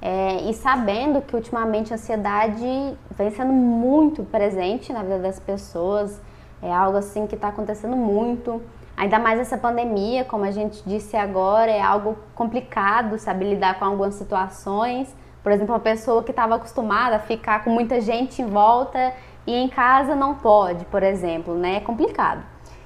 É, 0.09 0.49
e 0.49 0.55
sabendo 0.55 1.21
que 1.21 1.35
ultimamente 1.35 1.93
a 1.93 1.97
ansiedade 1.97 2.97
vem 3.11 3.29
sendo 3.33 3.53
muito 3.53 4.23
presente 4.23 4.93
na 4.93 5.03
vida 5.03 5.19
das 5.19 5.41
pessoas, 5.41 6.23
é 6.63 6.73
algo 6.73 6.97
assim 6.97 7.27
que 7.27 7.35
está 7.35 7.49
acontecendo 7.49 7.97
muito. 7.97 8.63
Ainda 8.97 9.19
mais 9.19 9.41
essa 9.41 9.59
pandemia, 9.59 10.25
como 10.25 10.45
a 10.45 10.53
gente 10.53 10.81
disse 10.87 11.17
agora, 11.17 11.73
é 11.73 11.83
algo 11.83 12.17
complicado, 12.37 13.19
sabe, 13.19 13.47
lidar 13.47 13.81
com 13.81 13.85
algumas 13.85 14.15
situações. 14.15 15.13
Por 15.43 15.51
exemplo, 15.51 15.75
uma 15.75 15.81
pessoa 15.81 16.23
que 16.23 16.31
estava 16.31 16.55
acostumada 16.55 17.17
a 17.17 17.19
ficar 17.19 17.65
com 17.65 17.71
muita 17.71 18.01
gente 18.01 18.41
em 18.41 18.47
volta 18.47 19.13
e 19.45 19.57
em 19.57 19.69
casa 19.69 20.15
não 20.15 20.37
pode, 20.37 20.85
por 20.85 21.03
exemplo, 21.03 21.57
né? 21.57 21.79
É 21.79 21.81
complicado. 21.81 22.45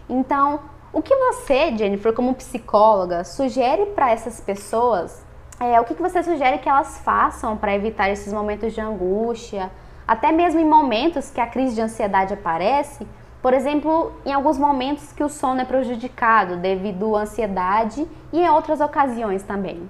Então, 0.08 0.58
o 0.90 1.02
que 1.02 1.14
você, 1.14 1.76
Jennifer, 1.76 2.14
como 2.14 2.32
psicóloga, 2.32 3.24
sugere 3.24 3.84
para 3.94 4.10
essas 4.10 4.40
pessoas? 4.40 5.28
É, 5.62 5.78
o 5.78 5.84
que, 5.84 5.94
que 5.94 6.00
você 6.00 6.22
sugere 6.22 6.56
que 6.56 6.68
elas 6.70 6.98
façam 7.04 7.54
para 7.54 7.74
evitar 7.74 8.08
esses 8.08 8.32
momentos 8.32 8.72
de 8.72 8.80
angústia, 8.80 9.70
até 10.08 10.32
mesmo 10.32 10.58
em 10.58 10.64
momentos 10.64 11.30
que 11.30 11.38
a 11.38 11.46
crise 11.46 11.74
de 11.74 11.82
ansiedade 11.82 12.32
aparece? 12.32 13.06
Por 13.42 13.52
exemplo, 13.52 14.10
em 14.24 14.32
alguns 14.32 14.58
momentos 14.58 15.12
que 15.12 15.22
o 15.22 15.28
sono 15.28 15.60
é 15.60 15.66
prejudicado 15.66 16.56
devido 16.56 17.14
à 17.14 17.20
ansiedade 17.20 18.08
e 18.32 18.40
em 18.40 18.48
outras 18.48 18.80
ocasiões 18.80 19.42
também. 19.42 19.86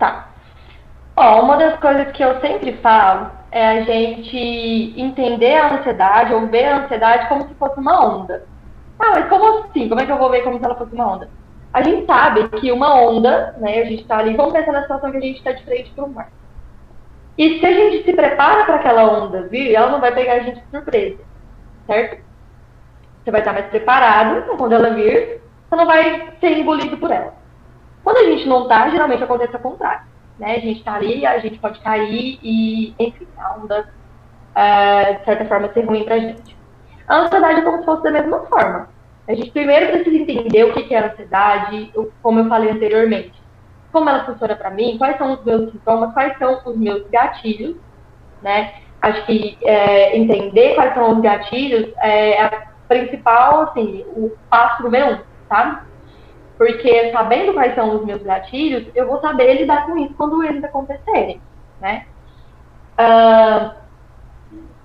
Tá. 0.00 0.26
Ó, 1.16 1.42
uma 1.42 1.56
das 1.56 1.78
coisas 1.78 2.10
que 2.10 2.22
eu 2.22 2.40
sempre 2.40 2.76
falo 2.78 3.30
é 3.52 3.68
a 3.68 3.82
gente 3.84 4.94
entender 4.96 5.54
a 5.54 5.74
ansiedade 5.74 6.34
ou 6.34 6.48
ver 6.48 6.64
a 6.64 6.84
ansiedade 6.84 7.28
como 7.28 7.46
se 7.46 7.54
fosse 7.54 7.78
uma 7.78 8.04
onda. 8.04 8.44
Ah, 8.98 9.12
mas 9.14 9.28
como 9.28 9.60
assim? 9.60 9.88
Como 9.88 10.00
é 10.00 10.06
que 10.06 10.10
eu 10.10 10.18
vou 10.18 10.28
ver 10.28 10.42
como 10.42 10.58
se 10.58 10.64
ela 10.64 10.74
fosse 10.74 10.92
uma 10.92 11.14
onda? 11.14 11.37
A 11.78 11.82
gente 11.82 12.06
sabe 12.06 12.48
que 12.48 12.72
uma 12.72 12.92
onda, 13.00 13.54
né, 13.58 13.78
a 13.78 13.84
gente 13.84 14.02
está 14.02 14.18
ali, 14.18 14.34
vamos 14.34 14.52
pensar 14.52 14.72
na 14.72 14.82
situação 14.82 15.12
que 15.12 15.16
a 15.16 15.20
gente 15.20 15.38
está 15.38 15.52
de 15.52 15.64
frente 15.64 15.92
para 15.92 16.04
o 16.04 16.12
mar. 16.12 16.28
E 17.38 17.60
se 17.60 17.64
a 17.64 17.72
gente 17.72 18.04
se 18.04 18.12
prepara 18.14 18.64
para 18.64 18.74
aquela 18.74 19.04
onda 19.04 19.46
vir, 19.46 19.72
ela 19.72 19.88
não 19.88 20.00
vai 20.00 20.12
pegar 20.12 20.32
a 20.32 20.38
gente 20.40 20.60
de 20.60 20.70
surpresa, 20.72 21.18
certo? 21.86 22.20
Você 23.22 23.30
vai 23.30 23.42
estar 23.42 23.52
mais 23.52 23.66
preparado, 23.66 24.40
então 24.40 24.56
quando 24.56 24.72
ela 24.72 24.90
vir, 24.90 25.40
você 25.68 25.76
não 25.76 25.86
vai 25.86 26.32
ser 26.40 26.58
engolido 26.58 26.98
por 26.98 27.12
ela. 27.12 27.32
Quando 28.02 28.16
a 28.16 28.24
gente 28.24 28.48
não 28.48 28.64
está, 28.64 28.90
geralmente 28.90 29.22
acontece 29.22 29.54
o 29.54 29.60
contrário. 29.60 30.02
Né? 30.36 30.56
A 30.56 30.58
gente 30.58 30.80
está 30.80 30.94
ali, 30.94 31.24
a 31.24 31.38
gente 31.38 31.60
pode 31.60 31.78
cair 31.78 32.40
e, 32.42 32.92
enfim, 32.98 33.28
a 33.38 33.54
onda, 33.54 33.88
uh, 34.50 35.16
de 35.16 35.24
certa 35.24 35.44
forma, 35.44 35.72
ser 35.72 35.86
ruim 35.86 36.02
para 36.02 36.16
a 36.16 36.18
gente. 36.18 36.58
A 37.06 37.18
ansiedade 37.18 37.60
é 37.60 37.62
como 37.62 37.78
se 37.78 37.84
fosse 37.84 38.02
da 38.02 38.10
mesma 38.10 38.40
forma. 38.46 38.97
A 39.28 39.34
gente 39.34 39.50
primeiro 39.50 39.92
precisa 39.92 40.16
entender 40.16 40.64
o 40.64 40.72
que 40.72 40.94
é 40.94 40.98
a 40.98 41.12
ansiedade, 41.12 41.92
como 42.22 42.40
eu 42.40 42.48
falei 42.48 42.70
anteriormente. 42.70 43.34
Como 43.92 44.08
ela 44.08 44.24
funciona 44.24 44.56
para 44.56 44.70
mim, 44.70 44.96
quais 44.96 45.18
são 45.18 45.34
os 45.34 45.44
meus 45.44 45.70
sintomas, 45.70 46.14
quais 46.14 46.36
são 46.38 46.60
os 46.64 46.76
meus 46.76 47.06
gatilhos, 47.10 47.76
né? 48.42 48.74
Acho 49.02 49.24
que 49.26 49.58
é, 49.62 50.16
entender 50.16 50.74
quais 50.74 50.94
são 50.94 51.12
os 51.12 51.20
gatilhos 51.20 51.92
é 51.98 52.42
a 52.42 52.68
principal, 52.88 53.64
assim, 53.64 54.04
o 54.16 54.32
passo 54.48 54.82
número 54.82 55.14
um, 55.14 55.18
sabe? 55.46 55.82
Porque 56.56 57.12
sabendo 57.12 57.52
quais 57.52 57.74
são 57.74 57.96
os 57.96 58.04
meus 58.04 58.22
gatilhos, 58.22 58.86
eu 58.94 59.06
vou 59.06 59.20
saber 59.20 59.60
lidar 59.60 59.86
com 59.86 59.96
isso 59.98 60.14
quando 60.14 60.42
eles 60.42 60.64
acontecerem, 60.64 61.40
né? 61.80 62.06
Uh, 62.98 63.70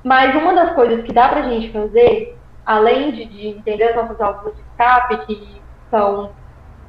mas 0.04 0.36
uma 0.36 0.54
das 0.54 0.76
coisas 0.76 1.04
que 1.04 1.14
dá 1.14 1.30
pra 1.30 1.44
gente 1.44 1.72
fazer, 1.72 2.38
além 2.66 3.12
de, 3.12 3.26
de 3.26 3.48
entender 3.48 3.86
as 3.86 3.96
nossas 3.96 4.18
válvulas 4.18 4.56
de 4.56 4.62
escape, 4.62 5.26
que 5.26 5.62
são 5.90 6.32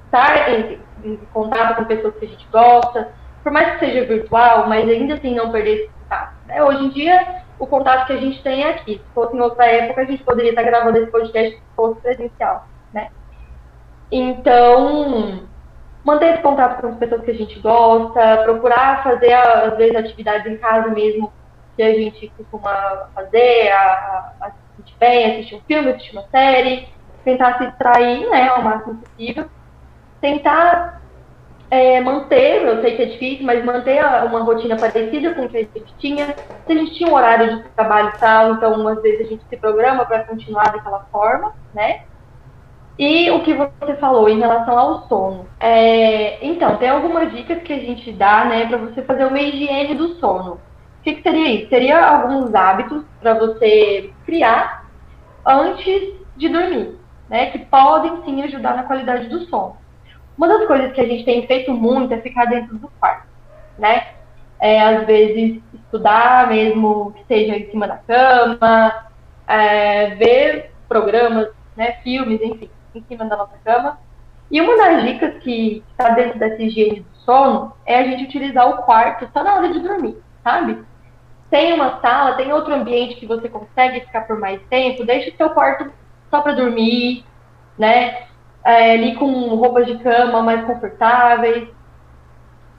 estar 0.06 0.50
em, 0.50 0.80
em, 1.04 1.16
contato 1.32 1.76
com 1.76 1.84
pessoas 1.84 2.14
que 2.16 2.24
a 2.24 2.28
gente 2.28 2.46
gosta, 2.50 3.12
por 3.42 3.52
mais 3.52 3.72
que 3.72 3.86
seja 3.86 4.06
virtual, 4.06 4.68
mas 4.68 4.88
ainda 4.88 5.14
assim 5.14 5.34
não 5.34 5.50
perder 5.50 5.74
esse 5.74 5.90
contato. 5.90 6.34
Né? 6.46 6.62
Hoje 6.62 6.84
em 6.84 6.88
dia, 6.90 7.42
o 7.58 7.66
contato 7.66 8.06
que 8.06 8.12
a 8.12 8.18
gente 8.18 8.42
tem 8.42 8.62
é 8.62 8.70
aqui. 8.70 8.94
Se 8.94 9.14
fosse 9.14 9.36
em 9.36 9.40
outra 9.40 9.66
época, 9.66 10.02
a 10.02 10.04
gente 10.04 10.22
poderia 10.22 10.50
estar 10.50 10.62
gravando 10.62 10.98
esse 10.98 11.10
podcast 11.10 11.56
se 11.56 11.62
fosse 11.76 12.00
presencial, 12.00 12.66
né? 12.92 13.10
Então, 14.10 15.46
manter 16.04 16.34
esse 16.34 16.42
contato 16.42 16.80
com 16.80 16.88
as 16.88 16.96
pessoas 16.96 17.22
que 17.22 17.30
a 17.30 17.34
gente 17.34 17.58
gosta, 17.60 18.42
procurar 18.44 19.02
fazer, 19.02 19.32
às 19.32 19.76
vezes, 19.76 19.96
atividades 19.96 20.50
em 20.50 20.56
casa 20.58 20.88
mesmo, 20.88 21.32
que 21.76 21.82
a 21.82 21.92
gente 21.94 22.32
costuma 22.36 23.08
fazer, 23.14 23.72
a, 23.72 24.32
a, 24.40 24.52
assistir 24.74 24.96
bem, 24.98 25.32
assistir 25.32 25.54
um 25.56 25.60
filme, 25.60 25.90
assistir 25.90 26.12
uma 26.12 26.26
série, 26.28 26.88
tentar 27.24 27.58
se 27.58 27.66
distrair, 27.66 28.28
né, 28.28 28.48
ao 28.48 28.62
máximo 28.62 28.98
possível. 28.98 29.46
Tentar 30.20 31.02
é, 31.70 32.00
manter, 32.00 32.62
eu 32.62 32.80
sei 32.82 32.96
que 32.96 33.02
é 33.02 33.06
difícil, 33.06 33.46
mas 33.46 33.64
manter 33.64 34.04
uma 34.26 34.42
rotina 34.42 34.76
parecida 34.76 35.34
com 35.34 35.44
o 35.44 35.48
que 35.48 35.56
a 35.56 35.60
gente 35.60 35.94
tinha. 35.98 36.34
Se 36.66 36.72
a 36.72 36.74
gente 36.74 36.94
tinha 36.94 37.10
um 37.10 37.14
horário 37.14 37.56
de 37.56 37.68
trabalho 37.70 38.12
e 38.14 38.18
tal, 38.18 38.52
então 38.52 38.88
às 38.88 39.02
vezes 39.02 39.26
a 39.26 39.30
gente 39.30 39.44
se 39.48 39.56
programa 39.56 40.04
para 40.04 40.24
continuar 40.24 40.72
daquela 40.72 41.06
forma, 41.10 41.52
né? 41.74 42.02
E 42.96 43.28
o 43.32 43.42
que 43.42 43.52
você 43.52 43.96
falou 43.98 44.28
em 44.28 44.38
relação 44.38 44.78
ao 44.78 45.08
sono. 45.08 45.48
É, 45.58 46.46
então, 46.46 46.76
tem 46.76 46.88
algumas 46.88 47.32
dicas 47.32 47.60
que 47.62 47.72
a 47.72 47.80
gente 47.80 48.12
dá, 48.12 48.44
né, 48.44 48.66
para 48.66 48.78
você 48.78 49.02
fazer 49.02 49.24
uma 49.24 49.40
higiene 49.40 49.96
do 49.96 50.14
sono 50.20 50.60
que, 51.04 51.14
que 51.16 51.22
seria 51.22 51.48
isso? 51.50 51.68
Seria 51.68 52.04
alguns 52.04 52.54
hábitos 52.54 53.04
para 53.20 53.34
você 53.34 54.10
criar 54.24 54.86
antes 55.46 56.14
de 56.36 56.48
dormir, 56.48 56.98
né? 57.28 57.50
Que 57.50 57.58
podem 57.58 58.24
sim 58.24 58.42
ajudar 58.42 58.74
na 58.74 58.84
qualidade 58.84 59.28
do 59.28 59.40
sono. 59.46 59.76
Uma 60.36 60.48
das 60.48 60.66
coisas 60.66 60.92
que 60.92 61.00
a 61.00 61.06
gente 61.06 61.24
tem 61.24 61.46
feito 61.46 61.72
muito 61.72 62.12
é 62.12 62.20
ficar 62.20 62.46
dentro 62.46 62.76
do 62.78 62.88
quarto, 62.98 63.28
né? 63.78 64.08
É, 64.58 64.80
às 64.80 65.06
vezes 65.06 65.62
estudar 65.74 66.48
mesmo 66.48 67.12
que 67.12 67.24
seja 67.26 67.56
em 67.56 67.70
cima 67.70 67.86
da 67.86 67.98
cama, 67.98 69.06
é, 69.46 70.14
ver 70.14 70.72
programas, 70.88 71.48
né, 71.76 71.92
filmes, 72.02 72.40
enfim, 72.40 72.70
em 72.94 73.04
cima 73.06 73.26
da 73.26 73.36
nossa 73.36 73.58
cama. 73.62 73.98
E 74.50 74.60
uma 74.60 74.76
das 74.76 75.02
dicas 75.04 75.42
que 75.42 75.82
está 75.90 76.10
dentro 76.10 76.38
dessa 76.38 76.62
higiene 76.62 77.00
do 77.00 77.16
sono 77.24 77.72
é 77.84 77.98
a 77.98 78.04
gente 78.04 78.24
utilizar 78.24 78.68
o 78.68 78.82
quarto 78.84 79.28
só 79.32 79.42
na 79.42 79.54
hora 79.54 79.72
de 79.72 79.80
dormir, 79.80 80.16
sabe? 80.42 80.82
Tem 81.54 81.72
uma 81.72 82.00
sala, 82.00 82.34
tem 82.34 82.52
outro 82.52 82.74
ambiente 82.74 83.14
que 83.14 83.26
você 83.26 83.48
consegue 83.48 84.00
ficar 84.00 84.22
por 84.22 84.40
mais 84.40 84.60
tempo, 84.62 85.04
deixe 85.04 85.30
o 85.30 85.36
seu 85.36 85.50
quarto 85.50 85.88
só 86.28 86.40
para 86.40 86.50
dormir, 86.50 87.24
né? 87.78 88.24
É, 88.64 88.94
ali 88.94 89.14
com 89.14 89.30
roupas 89.54 89.86
de 89.86 89.96
cama 89.98 90.42
mais 90.42 90.66
confortáveis. 90.66 91.68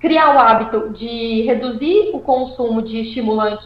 Criar 0.01 0.35
o 0.35 0.39
hábito 0.39 0.89
de 0.89 1.43
reduzir 1.43 2.09
o 2.13 2.19
consumo 2.19 2.81
de 2.81 2.99
estimulantes 2.99 3.65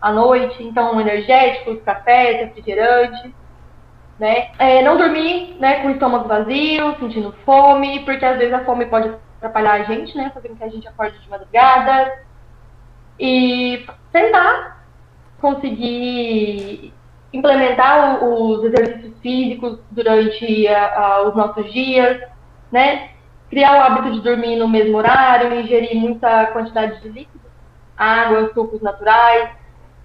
à 0.00 0.12
noite, 0.12 0.62
então 0.62 1.00
energéticos, 1.00 1.82
cafés, 1.82 2.46
refrigerantes. 2.46 3.32
Né? 4.20 4.50
É, 4.60 4.82
não 4.82 4.96
dormir 4.96 5.56
né, 5.58 5.80
com 5.80 5.88
o 5.88 5.90
estômago 5.90 6.28
vazio, 6.28 6.94
sentindo 7.00 7.34
fome, 7.44 8.04
porque 8.04 8.24
às 8.24 8.38
vezes 8.38 8.54
a 8.54 8.64
fome 8.64 8.86
pode 8.86 9.12
atrapalhar 9.38 9.80
a 9.80 9.82
gente, 9.82 10.16
né? 10.16 10.30
Fazendo 10.32 10.56
que 10.56 10.62
a 10.62 10.68
gente 10.68 10.86
acorde 10.86 11.18
de 11.18 11.28
madrugada 11.28 12.12
e 13.18 13.86
tentar 14.12 14.84
conseguir 15.40 16.92
implementar 17.32 18.24
os 18.24 18.62
exercícios 18.64 19.12
físicos 19.20 19.78
durante 19.90 20.68
a, 20.68 20.98
a, 20.98 21.28
os 21.28 21.34
nossos 21.34 21.72
dias, 21.72 22.20
né? 22.70 23.10
Criar 23.50 23.76
o 23.76 23.82
hábito 23.82 24.12
de 24.12 24.20
dormir 24.20 24.56
no 24.56 24.68
mesmo 24.68 24.96
horário, 24.96 25.60
ingerir 25.60 25.96
muita 25.96 26.46
quantidade 26.46 27.00
de 27.00 27.08
líquidos, 27.08 27.50
água, 27.96 28.52
sucos 28.54 28.80
naturais, 28.80 29.50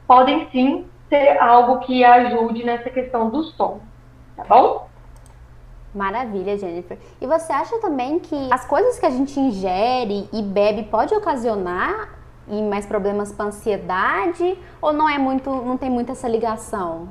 podem 0.08 0.50
sim 0.52 0.86
ser 1.08 1.38
algo 1.40 1.80
que 1.80 2.04
ajude 2.04 2.64
nessa 2.64 2.90
questão 2.90 3.30
do 3.30 3.44
som, 3.44 3.80
tá 4.36 4.44
bom? 4.44 4.88
Maravilha, 5.94 6.58
Jennifer. 6.58 7.00
E 7.20 7.26
você 7.26 7.52
acha 7.52 7.80
também 7.80 8.20
que 8.20 8.36
as 8.52 8.66
coisas 8.66 9.00
que 9.00 9.06
a 9.06 9.10
gente 9.10 9.40
ingere 9.40 10.30
e 10.32 10.42
bebe 10.42 10.84
pode 10.84 11.16
ocasionar 11.16 12.19
e 12.50 12.62
mais 12.62 12.86
problemas 12.86 13.32
para 13.32 13.46
ansiedade 13.46 14.58
ou 14.82 14.92
não 14.92 15.08
é 15.08 15.18
muito, 15.18 15.50
não 15.50 15.78
tem 15.78 15.90
muita 15.90 16.14
essa 16.14 16.28
ligação? 16.28 17.10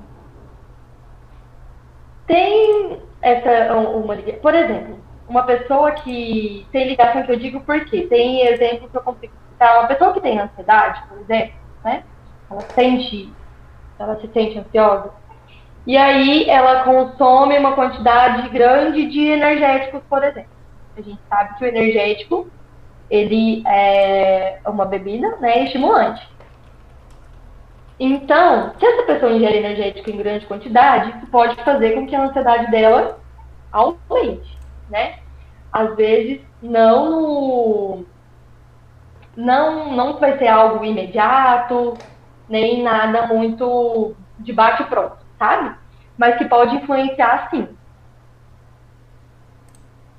Tem 2.27 3.01
essa 3.23 3.75
uma, 3.75 4.17
por 4.17 4.55
exemplo, 4.55 4.99
uma 5.29 5.43
pessoa 5.45 5.93
que 5.93 6.67
tem 6.73 6.89
ligação 6.89 7.23
que 7.23 7.33
eu 7.33 7.39
digo 7.39 7.61
por 7.61 7.85
quê? 7.85 8.07
Tem 8.09 8.47
exemplo 8.47 8.89
que 8.89 8.97
eu 8.97 9.03
consigo 9.03 9.33
citar, 9.53 9.79
uma 9.79 9.89
pessoa 9.89 10.13
que 10.13 10.21
tem 10.21 10.39
ansiedade, 10.39 11.03
por 11.09 11.19
exemplo, 11.19 11.55
né? 11.85 12.03
Ela 12.51 12.61
sente, 12.75 13.33
ela 13.99 14.19
se 14.21 14.29
sente 14.29 14.59
ansiosa, 14.59 15.11
e 15.87 15.97
aí 15.97 16.49
ela 16.49 16.85
consome 16.85 17.59
uma 17.59 17.73
quantidade 17.73 18.49
grande 18.51 19.07
de 19.07 19.27
energéticos, 19.27 20.03
por 20.09 20.23
exemplo. 20.23 20.51
A 20.97 21.01
gente 21.01 21.21
sabe 21.29 21.57
que 21.57 21.65
o 21.65 21.69
energético 21.69 22.49
ele 23.11 23.63
é 23.67 24.61
uma 24.67 24.85
bebida 24.85 25.37
né, 25.37 25.65
estimulante. 25.65 26.27
Então, 27.99 28.73
se 28.79 28.87
essa 28.87 29.03
pessoa 29.03 29.33
ingere 29.33 29.59
energético 29.59 30.11
em 30.11 30.17
grande 30.17 30.47
quantidade, 30.47 31.17
isso 31.17 31.27
pode 31.27 31.57
fazer 31.65 31.95
com 31.95 32.07
que 32.07 32.15
a 32.15 32.23
ansiedade 32.23 32.71
dela 32.71 33.19
aumente, 33.73 34.57
né? 34.89 35.19
Às 35.73 35.97
vezes, 35.97 36.41
não 36.63 37.11
no, 37.11 38.05
não, 39.37 39.93
não 39.97 40.19
vai 40.19 40.39
ser 40.39 40.47
algo 40.47 40.85
imediato, 40.85 41.95
nem 42.49 42.83
nada 42.83 43.27
muito 43.27 44.15
de 44.39 44.53
bate 44.53 44.85
pronto 44.85 45.29
sabe? 45.39 45.75
Mas 46.17 46.37
que 46.37 46.45
pode 46.45 46.75
influenciar 46.77 47.49
sim. 47.49 47.69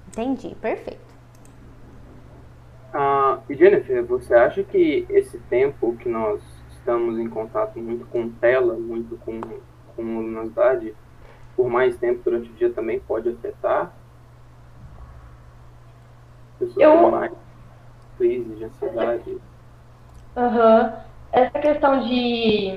Entendi, 0.08 0.55
perfeito. 0.55 1.08
Ah, 3.50 3.53
Jennifer, 3.53 4.06
você 4.06 4.34
acha 4.34 4.63
que 4.63 5.06
esse 5.10 5.38
tempo 5.50 5.96
que 5.98 6.08
nós 6.08 6.41
estamos 6.72 7.18
em 7.18 7.29
contato 7.29 7.79
muito 7.79 8.06
com 8.06 8.29
tela, 8.29 8.75
muito 8.75 9.18
com, 9.25 9.41
com 9.96 10.01
luminosidade, 10.01 10.94
por 11.56 11.70
mais 11.70 11.98
tempo 11.98 12.22
durante 12.24 12.50
o 12.50 12.53
dia 12.53 12.72
também 12.72 13.00
pode 13.00 13.29
afetar? 13.29 13.91
Pessoas 16.58 16.77
Eu... 16.77 16.98
com 16.98 17.12
mais 17.12 17.32
crise 18.18 18.56
de 18.56 18.63
ansiedade. 18.65 19.38
Aham. 20.36 20.82
Uhum. 20.84 21.10
Essa 21.32 21.60
questão 21.60 22.01
de 22.01 22.75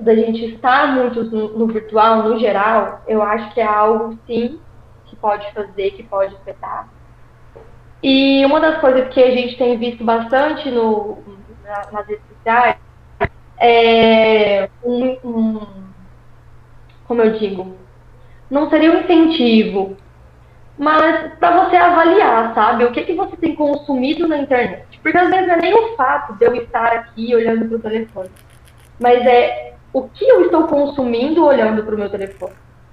da 0.00 0.14
gente 0.14 0.44
estar 0.54 0.94
muito 0.94 1.22
no, 1.24 1.56
no, 1.56 1.66
virtual, 1.68 2.24
no 2.24 2.38
geral, 2.38 3.02
eu 3.06 3.22
acho 3.22 3.54
que 3.54 3.60
é 3.60 3.66
algo, 3.66 4.18
sim, 4.26 4.60
que 5.04 5.14
pode 5.14 5.50
fazer, 5.52 5.92
que 5.92 6.02
pode 6.02 6.34
afetar. 6.34 6.88
E 8.04 8.44
uma 8.44 8.60
das 8.60 8.82
coisas 8.82 9.08
que 9.14 9.22
a 9.22 9.30
gente 9.30 9.56
tem 9.56 9.78
visto 9.78 10.04
bastante 10.04 10.70
no, 10.70 11.16
na, 11.64 11.90
nas 11.90 12.06
redes 12.06 12.22
sociais 12.34 12.76
é 13.58 14.68
um, 14.84 15.16
um, 15.24 15.66
como 17.08 17.22
eu 17.22 17.38
digo, 17.38 17.74
não 18.50 18.68
seria 18.68 18.92
um 18.92 19.00
incentivo, 19.00 19.96
mas 20.76 21.32
para 21.40 21.64
você 21.64 21.76
avaliar, 21.76 22.52
sabe, 22.54 22.84
o 22.84 22.92
que, 22.92 23.04
que 23.04 23.14
você 23.14 23.38
tem 23.38 23.54
consumido 23.54 24.28
na 24.28 24.36
internet. 24.36 25.00
Porque 25.02 25.16
às 25.16 25.30
vezes 25.30 25.46
não 25.46 25.54
é 25.54 25.60
nem 25.62 25.72
o 25.72 25.96
fato 25.96 26.34
de 26.34 26.44
eu 26.44 26.54
estar 26.56 26.92
aqui 26.92 27.34
olhando 27.34 27.66
para 27.66 27.76
o 27.78 27.80
telefone, 27.80 28.30
mas 29.00 29.24
é 29.24 29.72
o 29.94 30.02
que 30.10 30.28
eu 30.28 30.42
estou 30.42 30.68
consumindo 30.68 31.42
olhando 31.42 31.82
para 31.82 31.94
o 31.94 31.98
meu 31.98 32.10
telefone, 32.10 32.52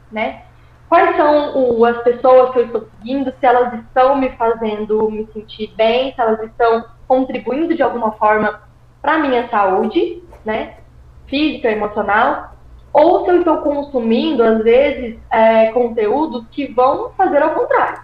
né? 0.10 0.44
Quais 0.92 1.16
são 1.16 1.58
o, 1.58 1.86
as 1.86 2.04
pessoas 2.04 2.52
que 2.52 2.60
eu 2.60 2.66
estou 2.66 2.88
seguindo, 2.98 3.34
se 3.40 3.46
elas 3.46 3.74
estão 3.76 4.18
me 4.18 4.28
fazendo 4.32 5.10
me 5.10 5.26
sentir 5.32 5.74
bem, 5.78 6.14
se 6.14 6.20
elas 6.20 6.44
estão 6.44 6.84
contribuindo 7.08 7.74
de 7.74 7.82
alguma 7.82 8.12
forma 8.12 8.62
para 9.02 9.14
a 9.14 9.18
minha 9.20 9.48
saúde, 9.48 10.22
né? 10.44 10.80
Física, 11.28 11.72
emocional, 11.72 12.58
ou 12.92 13.24
se 13.24 13.32
eu 13.32 13.38
estou 13.38 13.60
consumindo, 13.60 14.44
às 14.44 14.62
vezes, 14.66 15.18
é, 15.32 15.72
conteúdos 15.72 16.46
que 16.52 16.68
vão 16.74 17.12
fazer 17.12 17.42
ao 17.42 17.52
contrário, 17.52 18.02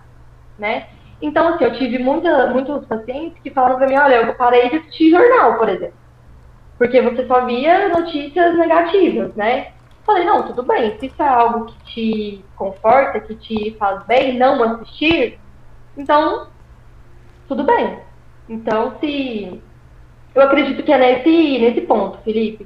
né? 0.57 0.87
Então, 1.21 1.49
assim, 1.49 1.65
eu 1.65 1.73
tive 1.73 1.99
muita, 1.99 2.47
muitos 2.51 2.85
pacientes 2.85 3.37
que 3.43 3.49
falaram 3.49 3.75
para 3.75 3.87
mim, 3.87 3.97
olha, 3.97 4.15
eu 4.15 4.33
parei 4.35 4.69
de 4.69 4.77
assistir 4.77 5.09
jornal, 5.09 5.57
por 5.57 5.67
exemplo 5.67 6.07
porque 6.77 7.01
você 7.01 7.25
só 7.25 7.43
via 7.45 7.89
notícias 7.89 8.55
negativas, 8.55 9.33
né? 9.35 9.69
Falei, 10.07 10.23
não, 10.23 10.43
tudo 10.43 10.63
bem, 10.63 10.97
se 10.97 11.07
isso 11.07 11.21
é 11.21 11.27
algo 11.27 11.65
que 11.65 11.83
te 11.83 12.45
conforta, 12.55 13.19
que 13.19 13.35
te 13.35 13.75
faz 13.77 14.05
bem, 14.05 14.39
não 14.39 14.63
assistir, 14.63 15.37
então, 15.97 16.47
tudo 17.45 17.65
bem. 17.65 17.99
Então, 18.47 18.93
se. 19.01 19.61
Eu 20.33 20.41
acredito 20.43 20.81
que 20.81 20.93
é 20.93 20.97
nesse, 20.97 21.59
nesse 21.59 21.81
ponto, 21.81 22.19
Felipe. 22.19 22.65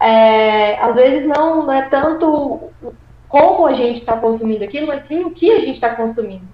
É, 0.00 0.76
às 0.80 0.96
vezes 0.96 1.28
não, 1.28 1.64
não 1.64 1.72
é 1.72 1.82
tanto 1.88 2.70
como 3.28 3.66
a 3.66 3.74
gente 3.74 4.00
está 4.00 4.16
consumindo 4.16 4.64
aquilo, 4.64 4.88
mas 4.88 5.06
sim 5.06 5.22
o 5.24 5.30
que 5.30 5.48
a 5.52 5.60
gente 5.60 5.74
está 5.74 5.94
consumindo. 5.94 6.48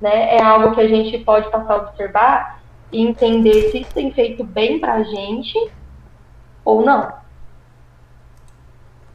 Né? 0.00 0.36
É 0.36 0.42
algo 0.42 0.74
que 0.74 0.80
a 0.80 0.88
gente 0.88 1.18
pode 1.18 1.50
passar 1.50 1.74
a 1.74 1.76
observar 1.76 2.62
e 2.90 3.02
entender 3.02 3.70
se 3.70 3.80
isso 3.80 3.92
tem 3.92 4.10
feito 4.10 4.42
bem 4.42 4.78
para 4.78 4.94
a 4.94 5.02
gente 5.02 5.70
ou 6.64 6.82
não. 6.82 7.25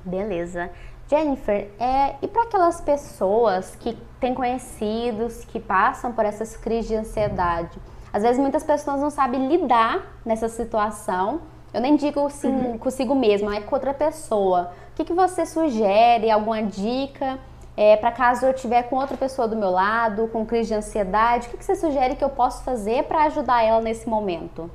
Beleza. 0.04 0.70
Jennifer, 1.10 1.70
é, 1.80 2.16
e 2.22 2.28
para 2.28 2.44
aquelas 2.44 2.80
pessoas 2.80 3.76
que 3.76 3.98
têm 4.20 4.34
conhecidos 4.34 5.44
que 5.46 5.60
passam 5.60 6.14
por 6.14 6.24
essas 6.24 6.56
crises 6.56 6.88
de 6.88 6.96
ansiedade? 6.96 7.78
Às 8.14 8.24
vezes 8.24 8.40
muitas 8.40 8.64
pessoas 8.64 9.02
não 9.02 9.10
sabem 9.10 9.48
lidar 9.48 10.20
nessa 10.26 10.48
situação. 10.48 11.42
Eu 11.74 11.82
nem 11.82 11.96
digo 11.96 12.26
assim, 12.26 12.50
uhum. 12.50 12.78
consigo 12.78 13.16
mesma, 13.16 13.56
é 13.56 13.62
com 13.62 13.76
outra 13.76 13.94
pessoa. 13.94 14.72
O 14.92 14.96
que, 14.96 15.06
que 15.06 15.14
você 15.14 15.46
sugere? 15.46 16.30
Alguma 16.30 16.64
dica 16.64 17.40
é, 17.76 17.96
para 17.96 18.12
caso 18.12 18.46
eu 18.46 18.52
estiver 18.52 18.84
com 18.84 18.98
outra 18.98 19.18
pessoa 19.18 19.48
do 19.48 19.56
meu 19.56 19.70
lado, 19.70 20.28
com 20.28 20.46
crise 20.46 20.70
de 20.70 20.76
ansiedade? 20.76 21.48
O 21.48 21.52
que, 21.52 21.58
que 21.58 21.66
você 21.66 21.76
sugere 21.76 22.16
que 22.16 22.24
eu 22.24 22.30
posso 22.30 22.64
fazer 22.64 23.06
para 23.06 23.24
ajudar 23.24 23.64
ela 23.64 23.82
nesse 23.82 24.08
momento? 24.10 24.70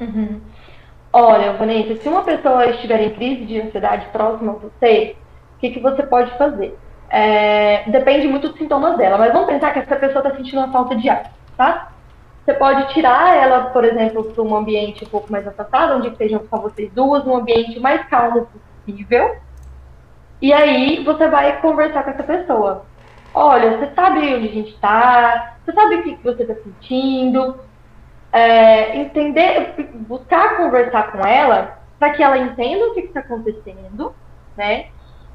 Uhum. 0.00 0.40
Olha, 1.18 1.54
Vanessa, 1.54 1.96
se 1.96 2.06
uma 2.10 2.22
pessoa 2.24 2.66
estiver 2.66 3.00
em 3.00 3.14
crise 3.14 3.46
de 3.46 3.58
ansiedade 3.58 4.06
próxima 4.12 4.52
a 4.52 4.56
você, 4.56 5.16
o 5.54 5.58
que, 5.60 5.70
que 5.70 5.80
você 5.80 6.02
pode 6.02 6.36
fazer? 6.36 6.78
É, 7.08 7.90
depende 7.90 8.28
muito 8.28 8.50
dos 8.50 8.58
sintomas 8.58 8.98
dela, 8.98 9.16
mas 9.16 9.32
vamos 9.32 9.48
pensar 9.48 9.72
que 9.72 9.78
essa 9.78 9.96
pessoa 9.96 10.22
está 10.22 10.36
sentindo 10.36 10.58
uma 10.58 10.70
falta 10.70 10.94
de 10.94 11.08
ar, 11.08 11.32
tá? 11.56 11.90
Você 12.44 12.52
pode 12.52 12.92
tirar 12.92 13.34
ela, 13.34 13.70
por 13.70 13.82
exemplo, 13.82 14.24
para 14.24 14.42
um 14.42 14.54
ambiente 14.54 15.04
um 15.04 15.08
pouco 15.08 15.32
mais 15.32 15.48
afastado, 15.48 15.96
onde 15.96 16.08
estejam 16.08 16.42
só 16.50 16.58
vocês 16.58 16.92
duas, 16.92 17.26
um 17.26 17.34
ambiente 17.34 17.80
mais 17.80 18.06
calmo 18.10 18.46
possível. 18.84 19.36
E 20.42 20.52
aí 20.52 21.02
você 21.02 21.28
vai 21.28 21.62
conversar 21.62 22.04
com 22.04 22.10
essa 22.10 22.24
pessoa. 22.24 22.84
Olha, 23.32 23.78
você 23.78 23.90
sabe 23.94 24.18
onde 24.18 24.48
a 24.48 24.52
gente 24.52 24.74
está? 24.74 25.56
Você 25.64 25.72
sabe 25.72 25.94
o 25.94 26.02
que, 26.02 26.16
que 26.16 26.24
você 26.24 26.42
está 26.42 26.56
sentindo? 26.56 27.56
É, 28.36 28.98
entender, 28.98 29.74
buscar 30.06 30.58
conversar 30.58 31.10
com 31.10 31.26
ela 31.26 31.78
para 31.98 32.10
que 32.10 32.22
ela 32.22 32.36
entenda 32.36 32.84
o 32.84 32.92
que 32.92 33.00
está 33.00 33.20
acontecendo, 33.20 34.14
né? 34.54 34.88